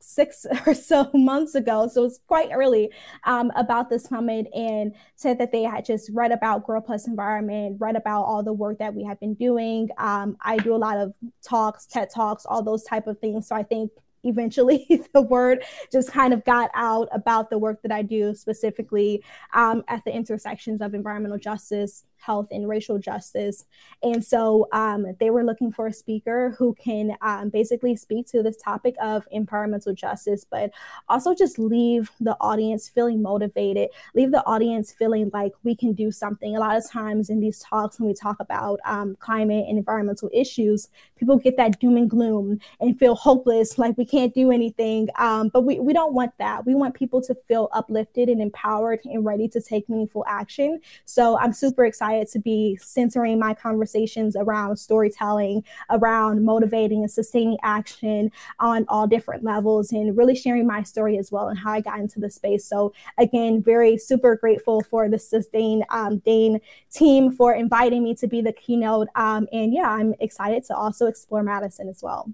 [0.02, 2.90] six or so months ago, so it's quite early,
[3.24, 7.76] um, about the summit and said that they had just read about Girl Plus Environment,
[7.80, 9.88] read about all the work that we have been doing.
[9.98, 13.48] Um, I do a lot of talks, TED Talks, all those type of things.
[13.48, 13.90] So I think
[14.24, 19.22] eventually the word just kind of got out about the work that I do specifically
[19.54, 23.66] um, at the intersections of environmental justice, health and racial justice.
[24.02, 28.42] And so um, they were looking for a speaker who can um, basically speak to
[28.42, 30.70] this topic of environmental justice, but
[31.08, 36.12] also just leave the audience feeling motivated, leave the audience feeling like we can do
[36.12, 36.56] something.
[36.56, 40.30] A lot of times in these talks, when we talk about um, climate and environmental
[40.32, 45.08] issues, people get that doom and gloom and feel hopeless, like we can't do anything.
[45.18, 46.64] Um, but we, we don't want that.
[46.64, 50.80] We want people to feel uplifted and empowered and ready to take meaningful action.
[51.04, 57.58] So I'm super excited to be centering my conversations around storytelling, around motivating and sustaining
[57.62, 61.80] action on all different levels, and really sharing my story as well and how I
[61.80, 62.64] got into the space.
[62.64, 66.60] So, again, very super grateful for the Sustain um, Dane
[66.92, 69.08] team for inviting me to be the keynote.
[69.14, 72.32] Um, and yeah, I'm excited to also explore Madison as well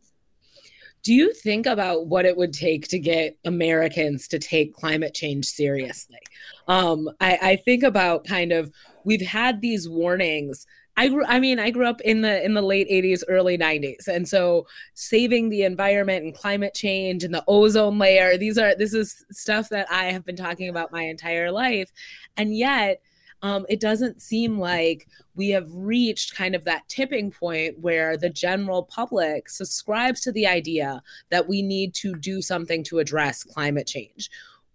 [1.09, 5.47] do you think about what it would take to get Americans to take climate change
[5.47, 6.19] seriously?
[6.67, 8.71] Um, I, I think about kind of
[9.09, 10.67] we've had these warnings.
[10.99, 14.07] I grew I mean I grew up in the in the late 80s early 90s
[14.07, 18.93] and so saving the environment and climate change and the ozone layer these are this
[18.93, 21.91] is stuff that I have been talking about my entire life.
[22.37, 23.01] And yet
[23.41, 28.29] um, it doesn't seem like we have reached kind of that tipping point where the
[28.29, 33.87] general public subscribes to the idea that we need to do something to address climate
[33.87, 34.29] change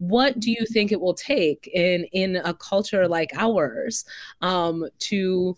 [0.10, 4.06] what do you think it will take in in a culture like ours
[4.42, 5.58] um, to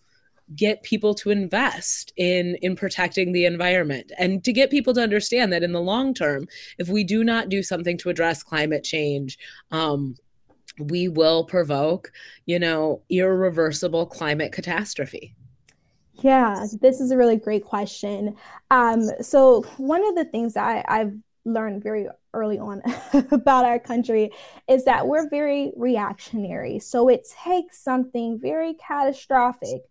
[0.56, 5.52] get people to invest in in protecting the environment and to get people to understand
[5.52, 9.40] that in the long term if we do not do something to address climate change
[9.72, 10.16] um,
[10.80, 12.12] we will provoke,
[12.46, 15.36] you know, irreversible climate catastrophe?
[16.14, 18.36] Yeah, this is a really great question.
[18.72, 22.82] Um, so, one of the things that I, I've learned very early on
[23.32, 24.32] about our country
[24.68, 26.80] is that we're very reactionary.
[26.80, 29.82] So, it takes something very catastrophic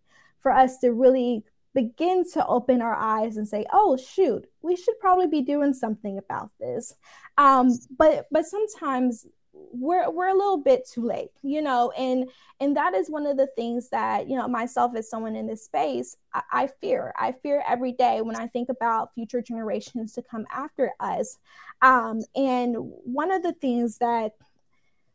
[0.40, 4.98] for us to really begin to open our eyes and say, "Oh shoot, we should
[5.00, 6.94] probably be doing something about this."
[7.36, 12.28] Um, but but sometimes we're we're a little bit too late you know and
[12.60, 15.64] and that is one of the things that you know myself as someone in this
[15.64, 17.12] space I, I, fear.
[17.18, 21.38] I fear every day when i think about future generations to come after us.
[21.82, 24.32] Um, and one of the things that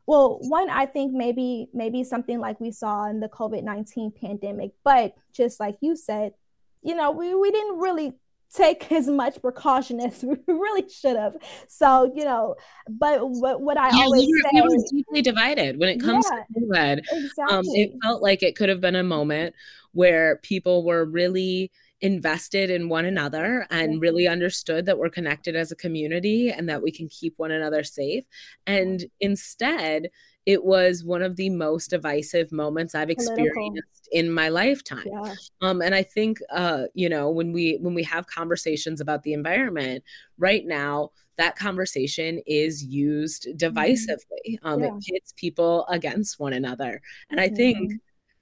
[0.05, 5.15] well one i think maybe maybe something like we saw in the covid-19 pandemic but
[5.33, 6.33] just like you said
[6.81, 8.13] you know we, we didn't really
[8.53, 11.35] take as much precaution as we really should have.
[11.67, 12.55] So, you know,
[12.89, 16.01] but what, what I yeah, always we were, say, we were deeply divided when it
[16.01, 16.99] comes yeah, to COVID.
[17.11, 17.55] Exactly.
[17.55, 19.55] Um, it felt like it could have been a moment
[19.91, 25.71] where people were really invested in one another and really understood that we're connected as
[25.71, 28.23] a community and that we can keep one another safe.
[28.65, 30.09] And instead,
[30.49, 33.83] it was one of the most divisive moments I've experienced Political.
[34.13, 35.05] in my lifetime.
[35.05, 35.35] Yeah.
[35.61, 39.33] Um, and I think, uh, you know, when we when we have conversations about the
[39.33, 40.03] environment
[40.39, 43.57] right now, that conversation is used mm-hmm.
[43.57, 44.57] divisively.
[44.63, 44.87] Um, yeah.
[44.87, 47.97] It pits people against one another, and I think, mm-hmm.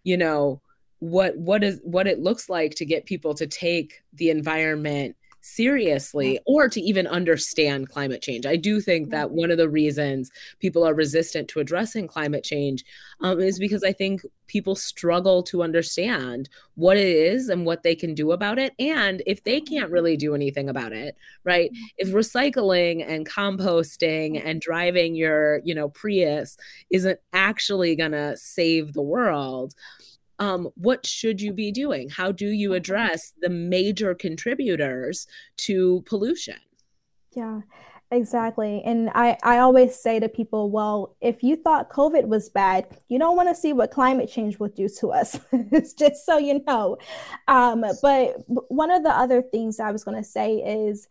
[0.06, 0.62] you know,
[1.00, 6.40] what what is what it looks like to get people to take the environment seriously
[6.46, 8.46] or to even understand climate change.
[8.46, 10.30] I do think that one of the reasons
[10.60, 12.84] people are resistant to addressing climate change
[13.22, 17.96] um, is because I think people struggle to understand what it is and what they
[17.96, 18.74] can do about it.
[18.78, 19.74] And if they mm-hmm.
[19.74, 21.72] can't really do anything about it, right?
[21.72, 21.84] Mm-hmm.
[21.98, 24.48] If recycling and composting mm-hmm.
[24.48, 26.58] and driving your, you know, Prius
[26.92, 29.74] isn't actually going to save the world,
[30.40, 32.10] um, what should you be doing?
[32.10, 35.28] How do you address the major contributors
[35.58, 36.58] to pollution?
[37.36, 37.62] Yeah,
[38.12, 38.82] exactly.
[38.86, 43.20] And I, I always say to people, well, if you thought COVID was bad, you
[43.20, 45.40] don't want to see what climate change will do to us.
[45.52, 46.98] it's just so you know.
[47.48, 51.08] Um, but one of the other things I was going to say is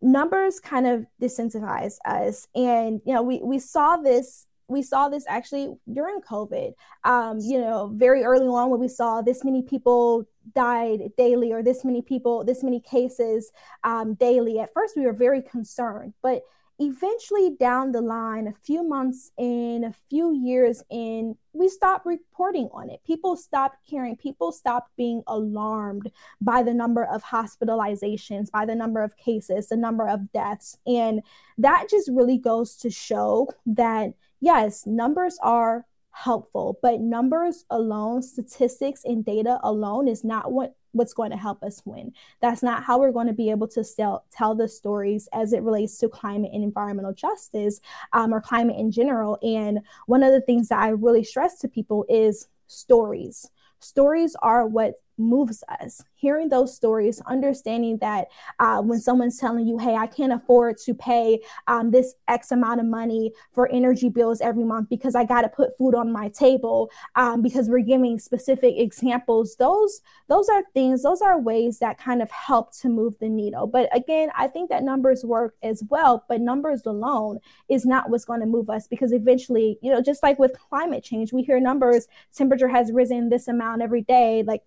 [0.00, 2.46] numbers kind of desensitize us.
[2.54, 6.74] And, you know, we, we saw this we saw this actually during COVID.
[7.04, 11.62] Um, you know, very early on when we saw this many people died daily or
[11.62, 13.52] this many people, this many cases
[13.84, 14.58] um, daily.
[14.58, 16.42] At first, we were very concerned, but
[16.78, 22.68] eventually down the line, a few months in, a few years in, we stopped reporting
[22.72, 23.00] on it.
[23.06, 24.16] People stopped caring.
[24.16, 26.10] People stopped being alarmed
[26.40, 30.76] by the number of hospitalizations, by the number of cases, the number of deaths.
[30.86, 31.22] And
[31.56, 39.04] that just really goes to show that yes, numbers are helpful, but numbers alone, statistics
[39.04, 42.10] and data alone is not what what's going to help us win.
[42.40, 45.62] That's not how we're going to be able to still tell the stories as it
[45.62, 47.80] relates to climate and environmental justice
[48.14, 49.38] um, or climate in general.
[49.42, 53.50] And one of the things that I really stress to people is stories.
[53.78, 56.02] Stories are what moves us.
[56.14, 60.94] Hearing those stories, understanding that uh, when someone's telling you, hey, I can't afford to
[60.94, 65.42] pay um, this X amount of money for energy bills every month because I got
[65.42, 70.62] to put food on my table, um, because we're giving specific examples, those, those are
[70.74, 73.66] things, those are ways that kind of help to move the needle.
[73.66, 78.24] But again, I think that numbers work as well, but numbers alone is not what's
[78.24, 81.60] going to move us because eventually, you know, just like with climate change, we hear
[81.60, 84.42] numbers, temperature has risen this amount every day.
[84.46, 84.62] Like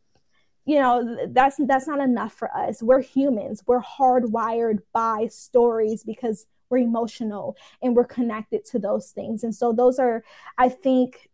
[0.69, 2.83] you know that's that's not enough for us.
[2.83, 3.63] We're humans.
[3.65, 9.43] We're hardwired by stories because we're emotional and we're connected to those things.
[9.43, 10.23] And so those are
[10.59, 11.29] i think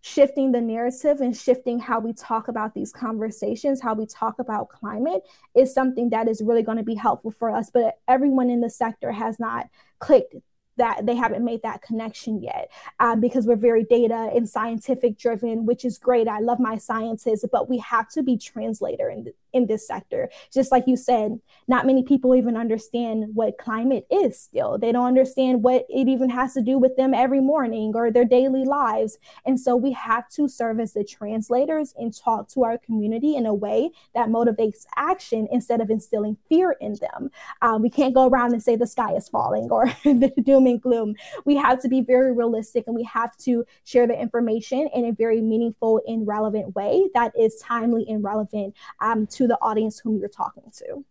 [0.00, 4.68] shifting the narrative and shifting how we talk about these conversations how we talk about
[4.68, 5.22] climate
[5.54, 7.70] is something that is really going to be helpful for us.
[7.70, 9.68] But everyone in the sector has not
[10.00, 10.34] clicked
[10.82, 12.68] that they haven't made that connection yet
[12.98, 16.26] um, because we're very data and scientific driven which is great.
[16.26, 20.28] I love my sciences, but we have to be translator in, in this sector.
[20.52, 24.76] Just like you said not many people even understand what climate is still.
[24.76, 28.24] They don't understand what it even has to do with them every morning or their
[28.24, 29.18] daily lives.
[29.46, 33.46] And so we have to serve as the translators and talk to our community in
[33.46, 37.30] a way that motivates action instead of instilling fear in them.
[37.60, 40.82] Um, we can't go around and say the sky is falling or the doom and
[40.82, 41.14] gloom.
[41.44, 45.12] We have to be very realistic and we have to share the information in a
[45.12, 50.18] very meaningful and relevant way that is timely and relevant um, to the audience whom
[50.18, 51.04] you're talking to.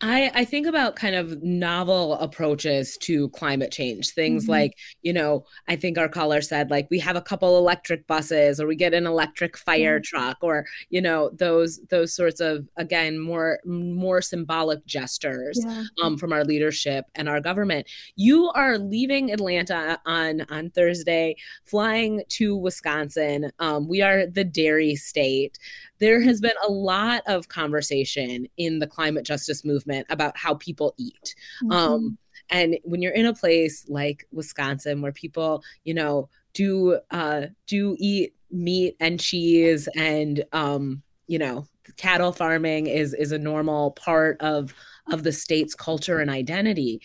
[0.00, 4.10] I, I think about kind of novel approaches to climate change.
[4.10, 4.52] Things mm-hmm.
[4.52, 8.60] like, you know, I think our caller said, like, we have a couple electric buses
[8.60, 10.04] or we get an electric fire mm-hmm.
[10.04, 15.82] truck or, you know, those those sorts of again more more symbolic gestures yeah.
[16.02, 17.88] um, from our leadership and our government.
[18.14, 21.34] You are leaving Atlanta on on Thursday,
[21.64, 23.50] flying to Wisconsin.
[23.58, 25.58] Um, we are the dairy state
[26.00, 30.94] there has been a lot of conversation in the climate justice movement about how people
[30.96, 31.34] eat.
[31.62, 31.72] Mm-hmm.
[31.72, 32.18] Um,
[32.50, 37.96] and when you're in a place like Wisconsin where people, you know, do uh, do
[37.98, 44.40] eat meat and cheese and um, you know, cattle farming is is a normal part
[44.40, 44.74] of
[45.10, 47.00] of the state's culture and identity.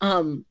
[0.00, 0.44] Um,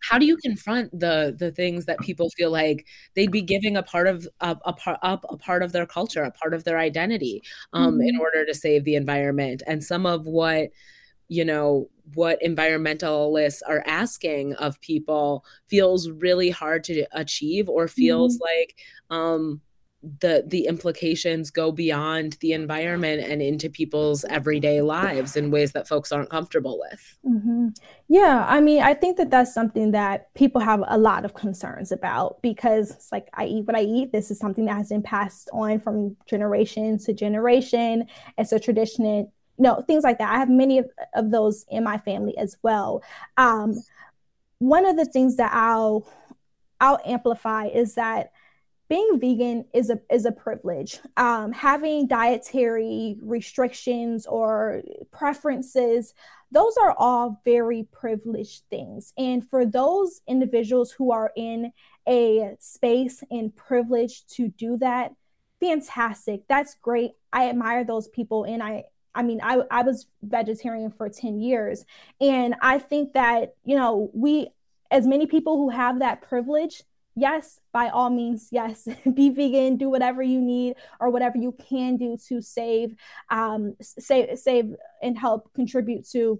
[0.00, 3.82] how do you confront the the things that people feel like they'd be giving a
[3.82, 6.78] part of a, a part up a part of their culture a part of their
[6.78, 7.42] identity
[7.72, 8.02] um, mm-hmm.
[8.02, 10.70] in order to save the environment and some of what
[11.28, 18.36] you know what environmentalists are asking of people feels really hard to achieve or feels
[18.36, 18.44] mm-hmm.
[18.44, 18.76] like
[19.10, 19.60] um,
[20.20, 25.86] the the implications go beyond the environment and into people's everyday lives in ways that
[25.86, 27.18] folks aren't comfortable with.
[27.26, 27.68] Mm-hmm.
[28.08, 31.92] yeah i mean i think that that's something that people have a lot of concerns
[31.92, 34.12] about because it's like i eat what i eat.
[34.12, 38.06] This is something that has been passed on from generation to generation.
[38.38, 40.32] It's a tradition know things like that.
[40.32, 43.02] I have many of, of those in my family as well.
[43.36, 43.74] Um,
[44.60, 46.06] one of the things that i'll
[46.80, 48.30] i'll amplify is that
[48.90, 50.98] being vegan is a is a privilege.
[51.16, 54.82] Um, having dietary restrictions or
[55.12, 56.12] preferences,
[56.50, 59.12] those are all very privileged things.
[59.16, 61.72] And for those individuals who are in
[62.08, 65.12] a space and privilege to do that,
[65.60, 66.42] fantastic.
[66.48, 67.12] That's great.
[67.32, 71.84] I admire those people, and I I mean, I, I was vegetarian for 10 years.
[72.20, 74.50] And I think that, you know, we,
[74.88, 76.84] as many people who have that privilege,
[77.14, 81.96] yes, by all means, yes, be vegan, do whatever you need or whatever you can
[81.96, 82.94] do to save,
[83.30, 86.38] um, save, save and help contribute to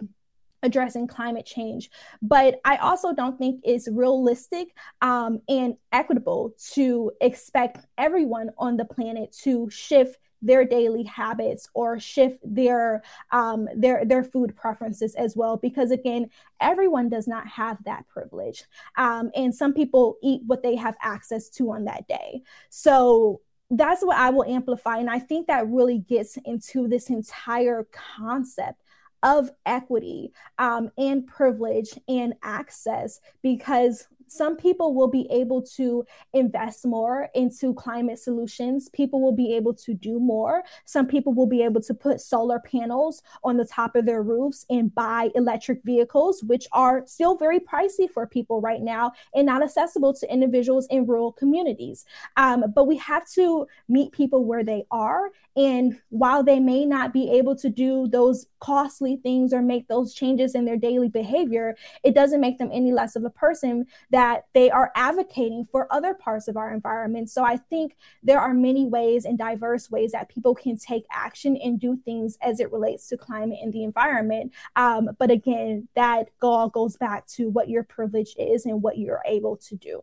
[0.63, 1.91] addressing climate change.
[2.21, 4.69] But I also don't think it's realistic
[5.01, 11.99] um, and equitable to expect everyone on the planet to shift their daily habits or
[11.99, 16.29] shift their um, their their food preferences as well because again
[16.61, 18.65] everyone does not have that privilege
[18.97, 22.43] um, and some people eat what they have access to on that day.
[22.69, 23.41] So
[23.73, 28.83] that's what i will amplify and i think that really gets into this entire concept
[29.23, 36.87] of equity um, and privilege and access because some people will be able to invest
[36.87, 38.89] more into climate solutions.
[38.91, 40.63] People will be able to do more.
[40.85, 44.65] Some people will be able to put solar panels on the top of their roofs
[44.71, 49.65] and buy electric vehicles, which are still very pricey for people right now and not
[49.65, 52.05] accessible to individuals in rural communities.
[52.37, 55.31] Um, but we have to meet people where they are.
[55.57, 60.15] And while they may not be able to do those costly things or make those
[60.15, 64.20] changes in their daily behavior, it doesn't make them any less of a person that
[64.21, 67.31] that they are advocating for other parts of our environment.
[67.31, 71.57] So I think there are many ways and diverse ways that people can take action
[71.57, 74.53] and do things as it relates to climate and the environment.
[74.77, 79.23] Um, but again, that all goes back to what your privilege is and what you're
[79.25, 80.03] able to do.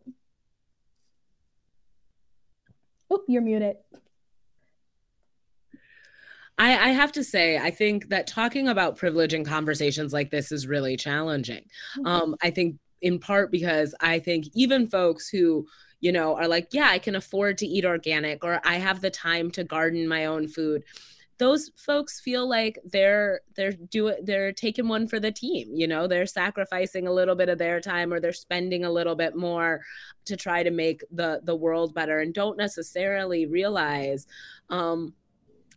[3.08, 3.76] Oh, you're muted.
[6.58, 10.50] I, I, have to say, I think that talking about privilege in conversations like this
[10.50, 11.62] is really challenging.
[11.96, 12.06] Mm-hmm.
[12.06, 15.66] Um, I think in part because I think even folks who
[16.00, 19.10] you know are like yeah i can afford to eat organic or i have the
[19.10, 20.84] time to garden my own food
[21.38, 26.06] those folks feel like they're they're doing they're taking one for the team you know?
[26.06, 29.82] They're sacrificing a little bit of their time or they're spending a little bit more
[30.26, 34.26] to try to make the the world better and don't necessarily realize
[34.68, 35.14] um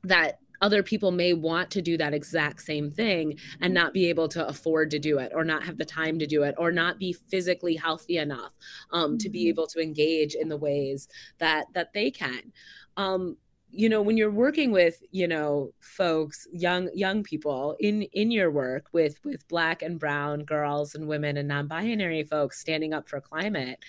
[0.04, 4.28] that other people may want to do that exact same thing and not be able
[4.28, 7.00] to afford to do it or not have the time to do it or not
[7.00, 8.54] be physically healthy enough
[8.92, 9.50] um, to be mm-hmm.
[9.50, 11.08] able to engage in the ways
[11.40, 12.52] that that they can
[12.98, 13.38] um,
[13.72, 18.52] you know when you're working with you know folks young young people in in your
[18.52, 23.22] work with with black and brown girls and women and non-binary folks standing up for
[23.22, 23.80] climate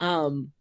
[0.00, 0.52] um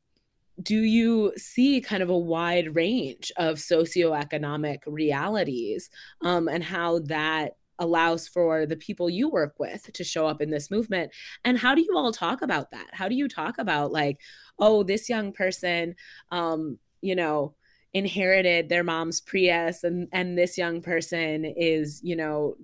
[0.61, 5.89] do you see kind of a wide range of socioeconomic realities
[6.21, 10.49] um, and how that allows for the people you work with to show up in
[10.49, 11.11] this movement?
[11.45, 12.87] And how do you all talk about that?
[12.91, 14.19] How do you talk about like
[14.59, 15.95] oh this young person
[16.31, 17.53] um you know
[17.93, 22.55] inherited their mom's prius and and this young person is you know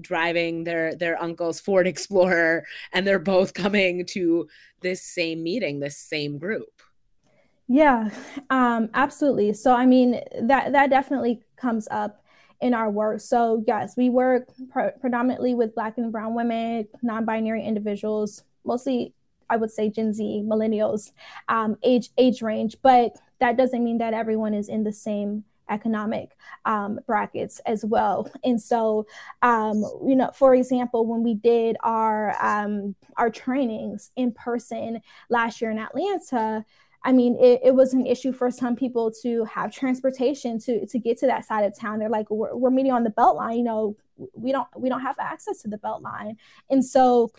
[0.00, 4.48] driving their their uncle's ford explorer and they're both coming to
[4.80, 6.82] this same meeting this same group
[7.68, 8.08] yeah,
[8.50, 9.52] um, absolutely.
[9.52, 12.22] So I mean that that definitely comes up
[12.60, 13.20] in our work.
[13.20, 14.48] So yes, we work
[15.00, 19.14] predominantly with Black and Brown women, non-binary individuals, mostly
[19.50, 21.12] I would say Gen Z, millennials,
[21.48, 22.76] um, age age range.
[22.82, 26.30] But that doesn't mean that everyone is in the same economic
[26.64, 28.30] um, brackets as well.
[28.44, 29.06] And so,
[29.42, 35.60] um, you know, for example, when we did our um, our trainings in person last
[35.60, 36.64] year in Atlanta
[37.04, 40.98] I mean, it, it, was an issue for some people to have transportation to to
[40.98, 41.98] get to that side of town.
[41.98, 43.56] They're like, we're, we're meeting on the Beltline.
[43.56, 43.96] You know,
[44.34, 46.36] we don't we don't have access to the Beltline,
[46.70, 47.32] and so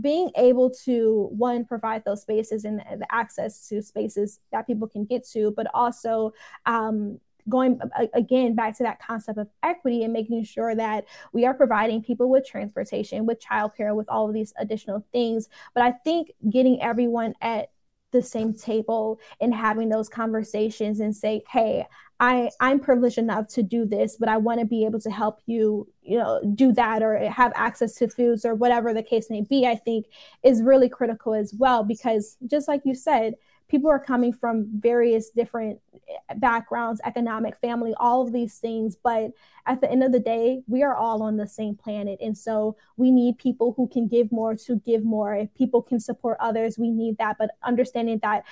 [0.00, 5.04] being able to one provide those spaces and the, access to spaces that people can
[5.04, 6.32] get to, but also
[6.66, 7.80] um, going
[8.14, 12.28] again back to that concept of equity and making sure that we are providing people
[12.28, 15.48] with transportation, with childcare, with all of these additional things.
[15.74, 17.70] But I think getting everyone at
[18.16, 21.86] the same table and having those conversations and say, hey,
[22.18, 25.40] I, I'm privileged enough to do this, but I want to be able to help
[25.44, 29.42] you, you know, do that or have access to foods or whatever the case may
[29.42, 30.06] be, I think
[30.42, 31.84] is really critical as well.
[31.84, 33.34] Because just like you said,
[33.68, 38.96] people are coming from various different eh, backgrounds, economic, family, all of these things.
[38.96, 39.32] But
[39.66, 42.18] at the end of the day, we are all on the same planet.
[42.20, 45.34] And so we need people who can give more to give more.
[45.34, 47.36] If people can support others, we need that.
[47.38, 48.44] But understanding that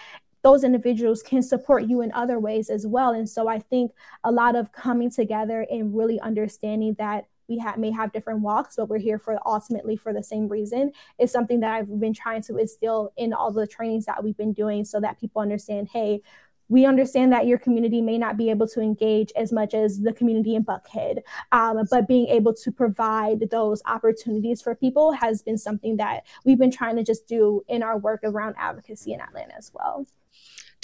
[0.42, 3.12] those individuals can support you in other ways as well.
[3.12, 3.92] And so I think
[4.24, 8.76] a lot of coming together and really understanding that we have, may have different walks,
[8.76, 12.42] but we're here for ultimately for the same reason is something that I've been trying
[12.42, 16.22] to instill in all the trainings that we've been doing so that people understand, hey,
[16.68, 20.12] we understand that your community may not be able to engage as much as the
[20.12, 21.18] community in Buckhead,
[21.52, 26.58] um, but being able to provide those opportunities for people has been something that we've
[26.58, 30.06] been trying to just do in our work around advocacy in Atlanta as well.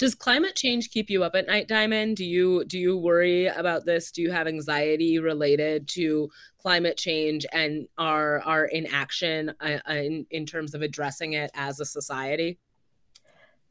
[0.01, 2.17] Does climate change keep you up at night, Diamond?
[2.17, 4.11] Do you do you worry about this?
[4.11, 6.27] Do you have anxiety related to
[6.57, 11.85] climate change and our our inaction uh, in, in terms of addressing it as a
[11.85, 12.57] society?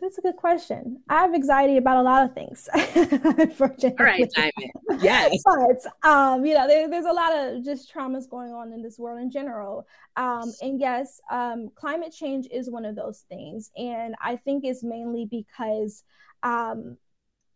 [0.00, 1.02] That's a good question.
[1.08, 2.68] I have anxiety about a lot of things.
[2.74, 3.96] unfortunately.
[3.98, 5.02] All right, Diamond.
[5.02, 5.42] Yes.
[5.44, 8.98] but um, you know, there, there's a lot of just traumas going on in this
[8.98, 9.86] world in general.
[10.16, 13.70] Um, and yes, um, climate change is one of those things.
[13.76, 16.02] And I think it's mainly because
[16.42, 16.96] um,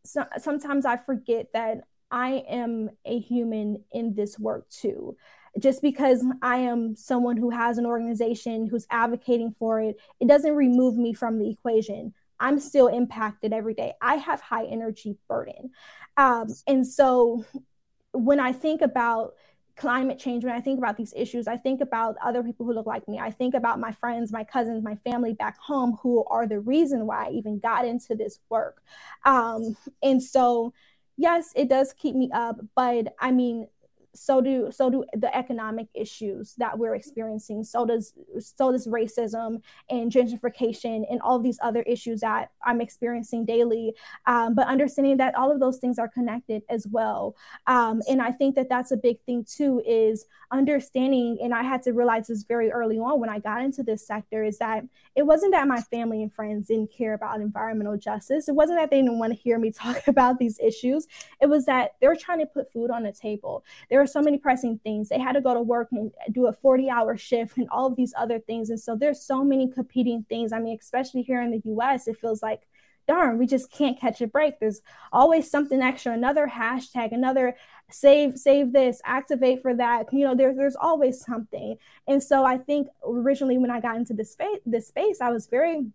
[0.05, 1.79] so, sometimes I forget that
[2.11, 5.17] I am a human in this work too
[5.59, 10.55] just because I am someone who has an organization who's advocating for it, it doesn't
[10.55, 12.13] remove me from the equation.
[12.45, 13.95] I'm still impacted every day.
[14.03, 15.71] I have high energy burden.
[16.19, 17.43] Um, and so
[18.13, 19.33] when I think about
[19.77, 22.85] climate change, when I think about these issues, I think about other people who look
[22.85, 23.19] like me.
[23.19, 27.07] I think about my friends, my cousins, my family back home who are the reason
[27.07, 28.83] why I even got into this work.
[29.25, 30.75] Um, and so,
[31.17, 33.69] yes, it does keep me up, but I mean,
[34.15, 37.65] so do so do the economic issues that we're experiencing.
[37.65, 43.45] So does so does racism and gentrification and all these other issues that i'm experiencing
[43.45, 43.95] daily.
[44.27, 47.37] Um, but understanding that all of those things are connected as well.
[47.67, 51.83] Um, and i think that that's a big thing too is understanding and i had
[51.83, 54.85] to realize this very early on when i got into this sector is that
[55.17, 58.49] it wasn't that my family and friends didn't care about environmental justice.
[58.49, 61.07] It wasn't that they didn't want to hear me talk about these issues.
[61.41, 63.65] It was that they were trying to put food on the table.
[63.91, 65.09] They so many pressing things.
[65.09, 67.97] They had to go to work and do a 40 hour shift and all of
[67.97, 68.71] these other things.
[68.71, 70.53] And so there's so many competing things.
[70.53, 72.63] I mean, especially here in the US, it feels like,
[73.07, 74.59] darn, we just can't catch a break.
[74.59, 74.81] There's
[75.13, 77.57] always something extra, another hashtag, another
[77.91, 80.13] save, save this, activate for that.
[80.13, 81.77] You know, there, there's always something.
[82.09, 85.47] And so I think originally when I got into this space, this space, I was
[85.47, 85.87] very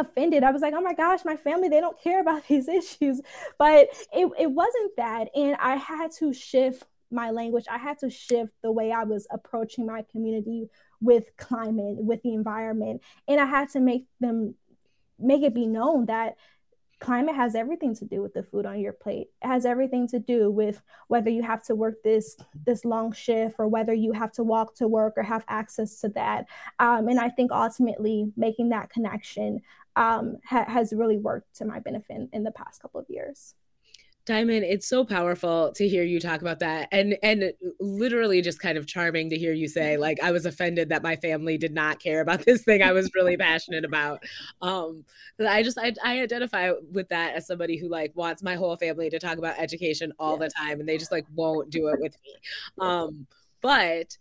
[0.00, 0.42] offended.
[0.42, 3.20] I was like, oh my gosh, my family, they don't care about these issues.
[3.58, 5.28] But it, it wasn't that.
[5.34, 9.26] And I had to shift my language, I had to shift the way I was
[9.30, 10.68] approaching my community
[11.00, 13.02] with climate, with the environment.
[13.26, 14.54] And I had to make them
[15.18, 16.36] make it be known that
[17.00, 19.28] climate has everything to do with the food on your plate.
[19.42, 22.36] It has everything to do with whether you have to work this
[22.66, 26.08] this long shift or whether you have to walk to work or have access to
[26.10, 26.46] that.
[26.78, 29.60] Um, and i think ultimately making that connection
[29.96, 33.54] um, ha- has really worked to my benefit in the past couple of years
[34.26, 38.76] Diamond, it's so powerful to hear you talk about that and and literally just kind
[38.76, 42.00] of charming to hear you say like I was offended that my family did not
[42.00, 44.22] care about this thing I was really passionate about.
[44.60, 45.04] Um
[45.40, 49.08] I just I, I identify with that as somebody who like wants my whole family
[49.08, 52.14] to talk about education all the time and they just like won't do it with
[52.22, 52.36] me.
[52.78, 53.26] Um
[53.62, 54.16] but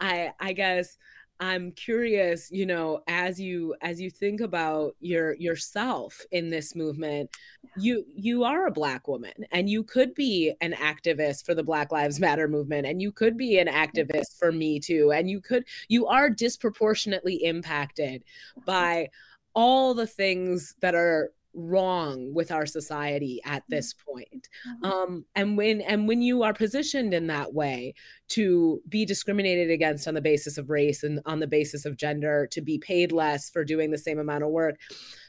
[0.00, 0.96] I I guess
[1.40, 7.30] I'm curious, you know, as you as you think about your yourself in this movement,
[7.76, 11.90] you you are a black woman and you could be an activist for the Black
[11.90, 15.64] Lives Matter movement and you could be an activist for me too and you could
[15.88, 18.22] you are disproportionately impacted
[18.64, 19.08] by
[19.54, 23.74] all the things that are wrong with our society at mm-hmm.
[23.74, 24.84] this point mm-hmm.
[24.84, 27.94] um, and when and when you are positioned in that way
[28.28, 32.48] to be discriminated against on the basis of race and on the basis of gender
[32.50, 34.76] to be paid less for doing the same amount of work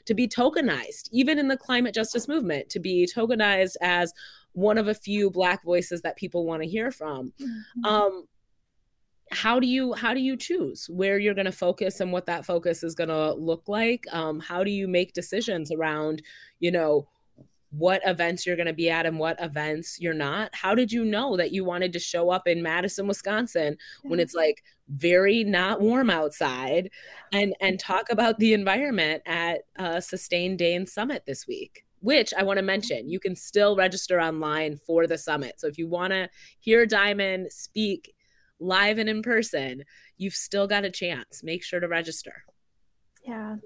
[0.06, 4.14] to be tokenized even in the climate justice movement to be tokenized as
[4.54, 7.86] one of a few black voices that people want to hear from mm-hmm.
[7.86, 8.26] um,
[9.32, 12.46] how do you how do you choose where you're going to focus and what that
[12.46, 14.06] focus is going to look like?
[14.12, 16.22] Um, how do you make decisions around
[16.60, 17.08] you know
[17.72, 20.54] what events you're going to be at and what events you're not?
[20.54, 24.36] How did you know that you wanted to show up in madison wisconsin when it's
[24.36, 26.90] like very not warm outside
[27.34, 32.44] and and talk about the environment at uh, Sustain Dane summit this week which I
[32.44, 35.60] want to mention, you can still register online for the summit.
[35.60, 38.14] So if you want to hear Diamond speak
[38.60, 39.84] live and in person,
[40.18, 41.44] you've still got a chance.
[41.44, 42.44] Make sure to register.
[43.24, 43.58] Yeah.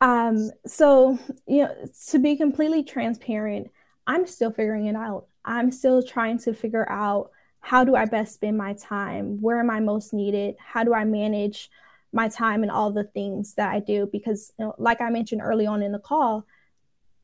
[0.00, 1.74] Um, so, you know,
[2.10, 3.70] to be completely transparent,
[4.06, 5.26] I'm still figuring it out.
[5.44, 9.40] I'm still trying to figure out how do I best spend my time?
[9.40, 10.56] Where am I most needed?
[10.58, 11.70] How do I manage
[12.12, 14.06] my time and all the things that I do?
[14.12, 16.46] Because, you know, like I mentioned early on in the call,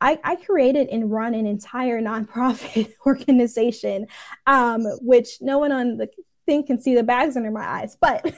[0.01, 4.07] I, I created and run an entire nonprofit organization,
[4.47, 6.09] um, which no one on the
[6.67, 8.23] can see the bags under my eyes, but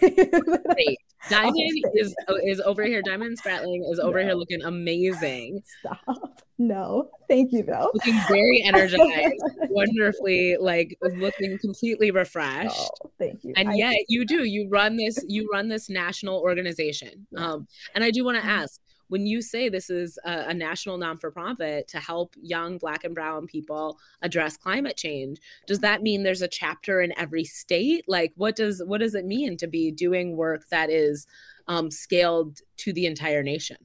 [1.29, 3.01] Diamond is is over here.
[3.03, 4.27] Diamond Spratling is over no.
[4.27, 5.63] here looking amazing.
[5.81, 6.43] Stop.
[6.59, 7.91] No, thank you though.
[7.95, 9.35] Looking very energized,
[9.71, 12.77] wonderfully, like looking completely refreshed.
[12.77, 13.53] Oh, thank you.
[13.57, 14.45] And I, yet you do.
[14.45, 15.19] You run this.
[15.29, 17.27] You run this national organization.
[17.37, 18.51] Um, and I do want to mm-hmm.
[18.51, 18.81] ask
[19.13, 23.05] when you say this is a, a national non for profit to help young Black
[23.05, 28.07] and Brown people address climate change, does that mean there's a chapter in every state?
[28.09, 31.27] Like, what does what does it mean to be doing work that is
[31.69, 33.77] um, scaled to the entire nation?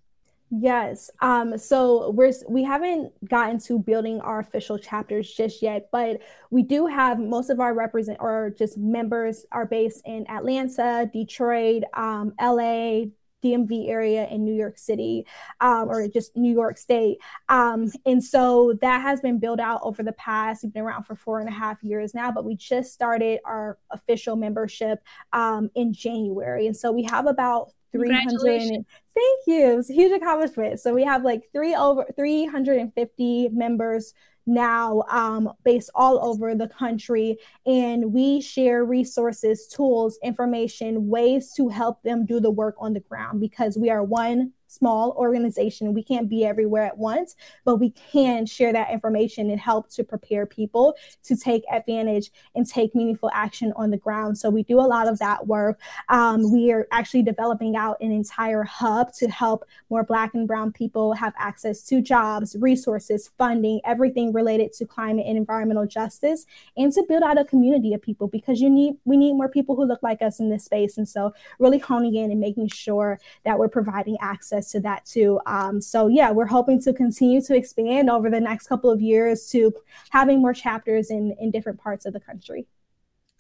[0.50, 1.12] Yes.
[1.20, 6.22] Um, so we're we haven't gotten to building our official chapters just yet, but
[6.52, 11.84] we do have most of our represent or just members are based in Atlanta, Detroit,
[11.96, 13.08] um, LA,
[13.44, 15.26] DMV area in New York City
[15.62, 17.18] um, or just New York State.
[17.50, 21.16] Um, and so that has been built out over the past, we've been around for
[21.16, 25.00] four and a half years now, but we just started our official membership
[25.34, 26.68] um, in January.
[26.68, 28.86] And so we have about 300
[29.16, 34.14] thank you it's a huge accomplishment so we have like three over 350 members
[34.48, 37.38] now um, based all over the country.
[37.66, 43.02] And we share resources, tools, information, ways to help them do the work on the
[43.02, 45.94] ground because we are one small organization.
[45.94, 50.04] We can't be everywhere at once, but we can share that information and help to
[50.04, 54.38] prepare people to take advantage and take meaningful action on the ground.
[54.38, 55.80] So we do a lot of that work.
[56.10, 60.72] Um, we are actually developing out an entire hub to help more Black and Brown
[60.72, 66.46] people have access to jobs, resources, funding, everything related to climate and environmental justice,
[66.76, 69.76] and to build out a community of people because you need we need more people
[69.76, 70.98] who look like us in this space.
[70.98, 75.06] And so really honing in and making sure that we're providing access access to that
[75.06, 75.40] too.
[75.46, 79.50] Um, so yeah, we're hoping to continue to expand over the next couple of years
[79.52, 79.74] to
[80.10, 82.68] having more chapters in in different parts of the country.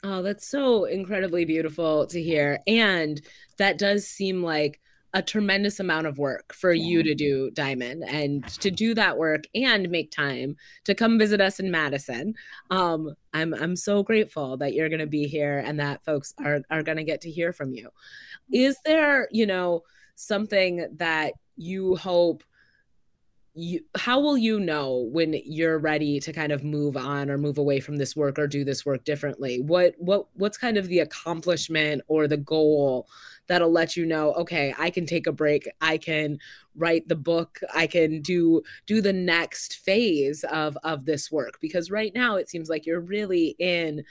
[0.04, 2.60] Oh, that's so incredibly beautiful to hear.
[2.68, 3.20] And
[3.58, 4.80] that does seem like
[5.14, 6.86] a tremendous amount of work for yeah.
[6.86, 11.40] you to do diamond and to do that work and make time to come visit
[11.40, 12.36] us in madison
[12.72, 16.60] um, i'm i'm so grateful that you're going to be here and that folks are
[16.70, 17.90] are going to get to hear from you
[18.52, 19.82] is there you know
[20.18, 22.44] something that you hope
[23.54, 27.58] you how will you know when you're ready to kind of move on or move
[27.58, 29.60] away from this work or do this work differently?
[29.60, 33.08] What what what's kind of the accomplishment or the goal
[33.48, 36.38] that'll let you know okay i can take a break i can
[36.76, 41.58] write the book i can do do the next phase of of this work?
[41.60, 44.04] Because right now it seems like you're really in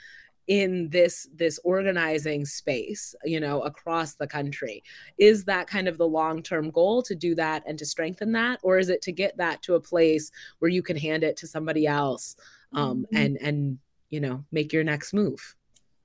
[0.47, 4.81] in this this organizing space you know across the country
[5.17, 8.77] is that kind of the long-term goal to do that and to strengthen that or
[8.77, 11.85] is it to get that to a place where you can hand it to somebody
[11.85, 12.35] else
[12.73, 13.17] um, mm-hmm.
[13.17, 13.77] and and
[14.09, 15.55] you know make your next move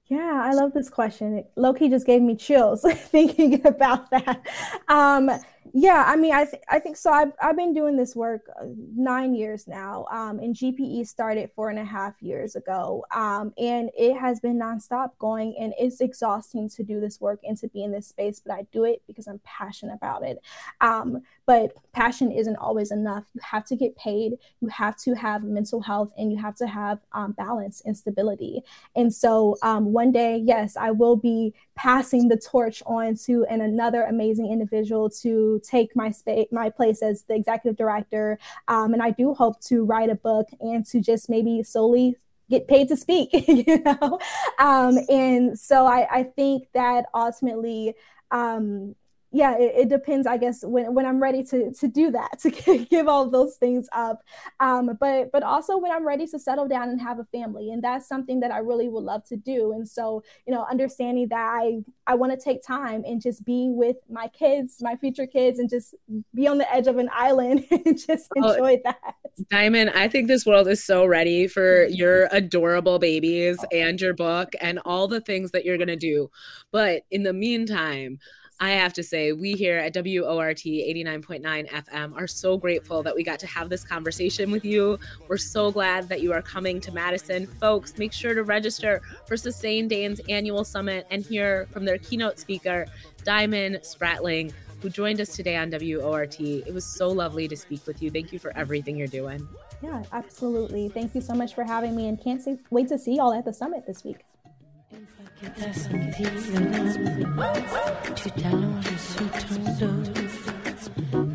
[0.07, 1.43] yeah, I love this question.
[1.57, 4.43] Loki just gave me chills thinking about that.
[4.88, 5.30] Um,
[5.73, 7.11] yeah, I mean, I th- I think so.
[7.11, 11.71] I've I've been doing this work uh, nine years now, um, and GPE started four
[11.71, 16.69] and a half years ago, um, and it has been nonstop going, and it's exhausting
[16.71, 19.27] to do this work and to be in this space, but I do it because
[19.27, 20.39] I'm passionate about it.
[20.81, 23.25] Um, but passion isn't always enough.
[23.35, 26.67] You have to get paid, you have to have mental health, and you have to
[26.67, 28.63] have um, balance and stability.
[28.97, 33.61] And so um, one day, yes, I will be passing the torch on to an,
[33.61, 38.39] another amazing individual to take my space, my place as the executive director.
[38.69, 42.17] Um, and I do hope to write a book and to just maybe solely
[42.51, 44.19] get paid to speak, you know?
[44.59, 47.95] Um, and so I, I think that ultimately,
[48.31, 48.95] um,
[49.33, 52.87] yeah, it, it, depends, I guess, when, when I'm ready to to do that, to
[52.91, 54.22] give all those things up.
[54.61, 57.83] Um, but but also when I'm ready to settle down and have a family, and
[57.83, 59.72] that's something that I really would love to do.
[59.72, 63.68] And so, you know, understanding that I I want to take time and just be
[63.70, 65.95] with my kids, my future kids, and just
[66.35, 69.14] be on the edge of an island and just oh, enjoy oh, that.
[69.51, 74.53] Diamond, I think this world is so ready for your adorable babies and your book
[74.61, 76.30] and all the things that you're gonna do.
[76.70, 78.18] But in the meantime,
[78.61, 83.25] I have to say, we here at WORT 89.9 FM are so grateful that we
[83.25, 85.01] got to have this conversation with you.
[85.27, 87.47] We're so glad that you are coming to Madison.
[87.47, 92.39] Folks, make sure to register for Sustain Dane's annual summit and hear from their keynote
[92.39, 92.87] speaker,
[93.25, 96.39] Diamond Spratling, who joined us today on WORT.
[96.41, 98.11] It was so lovely to speak with you.
[98.11, 99.49] Thank you for everything you're doing.
[99.83, 100.89] Yeah, absolutely.
[100.89, 102.41] Thank you so much for having me and can't
[102.71, 104.25] wait to see y'all at the summit this week.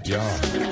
[0.04, 0.67] Dos.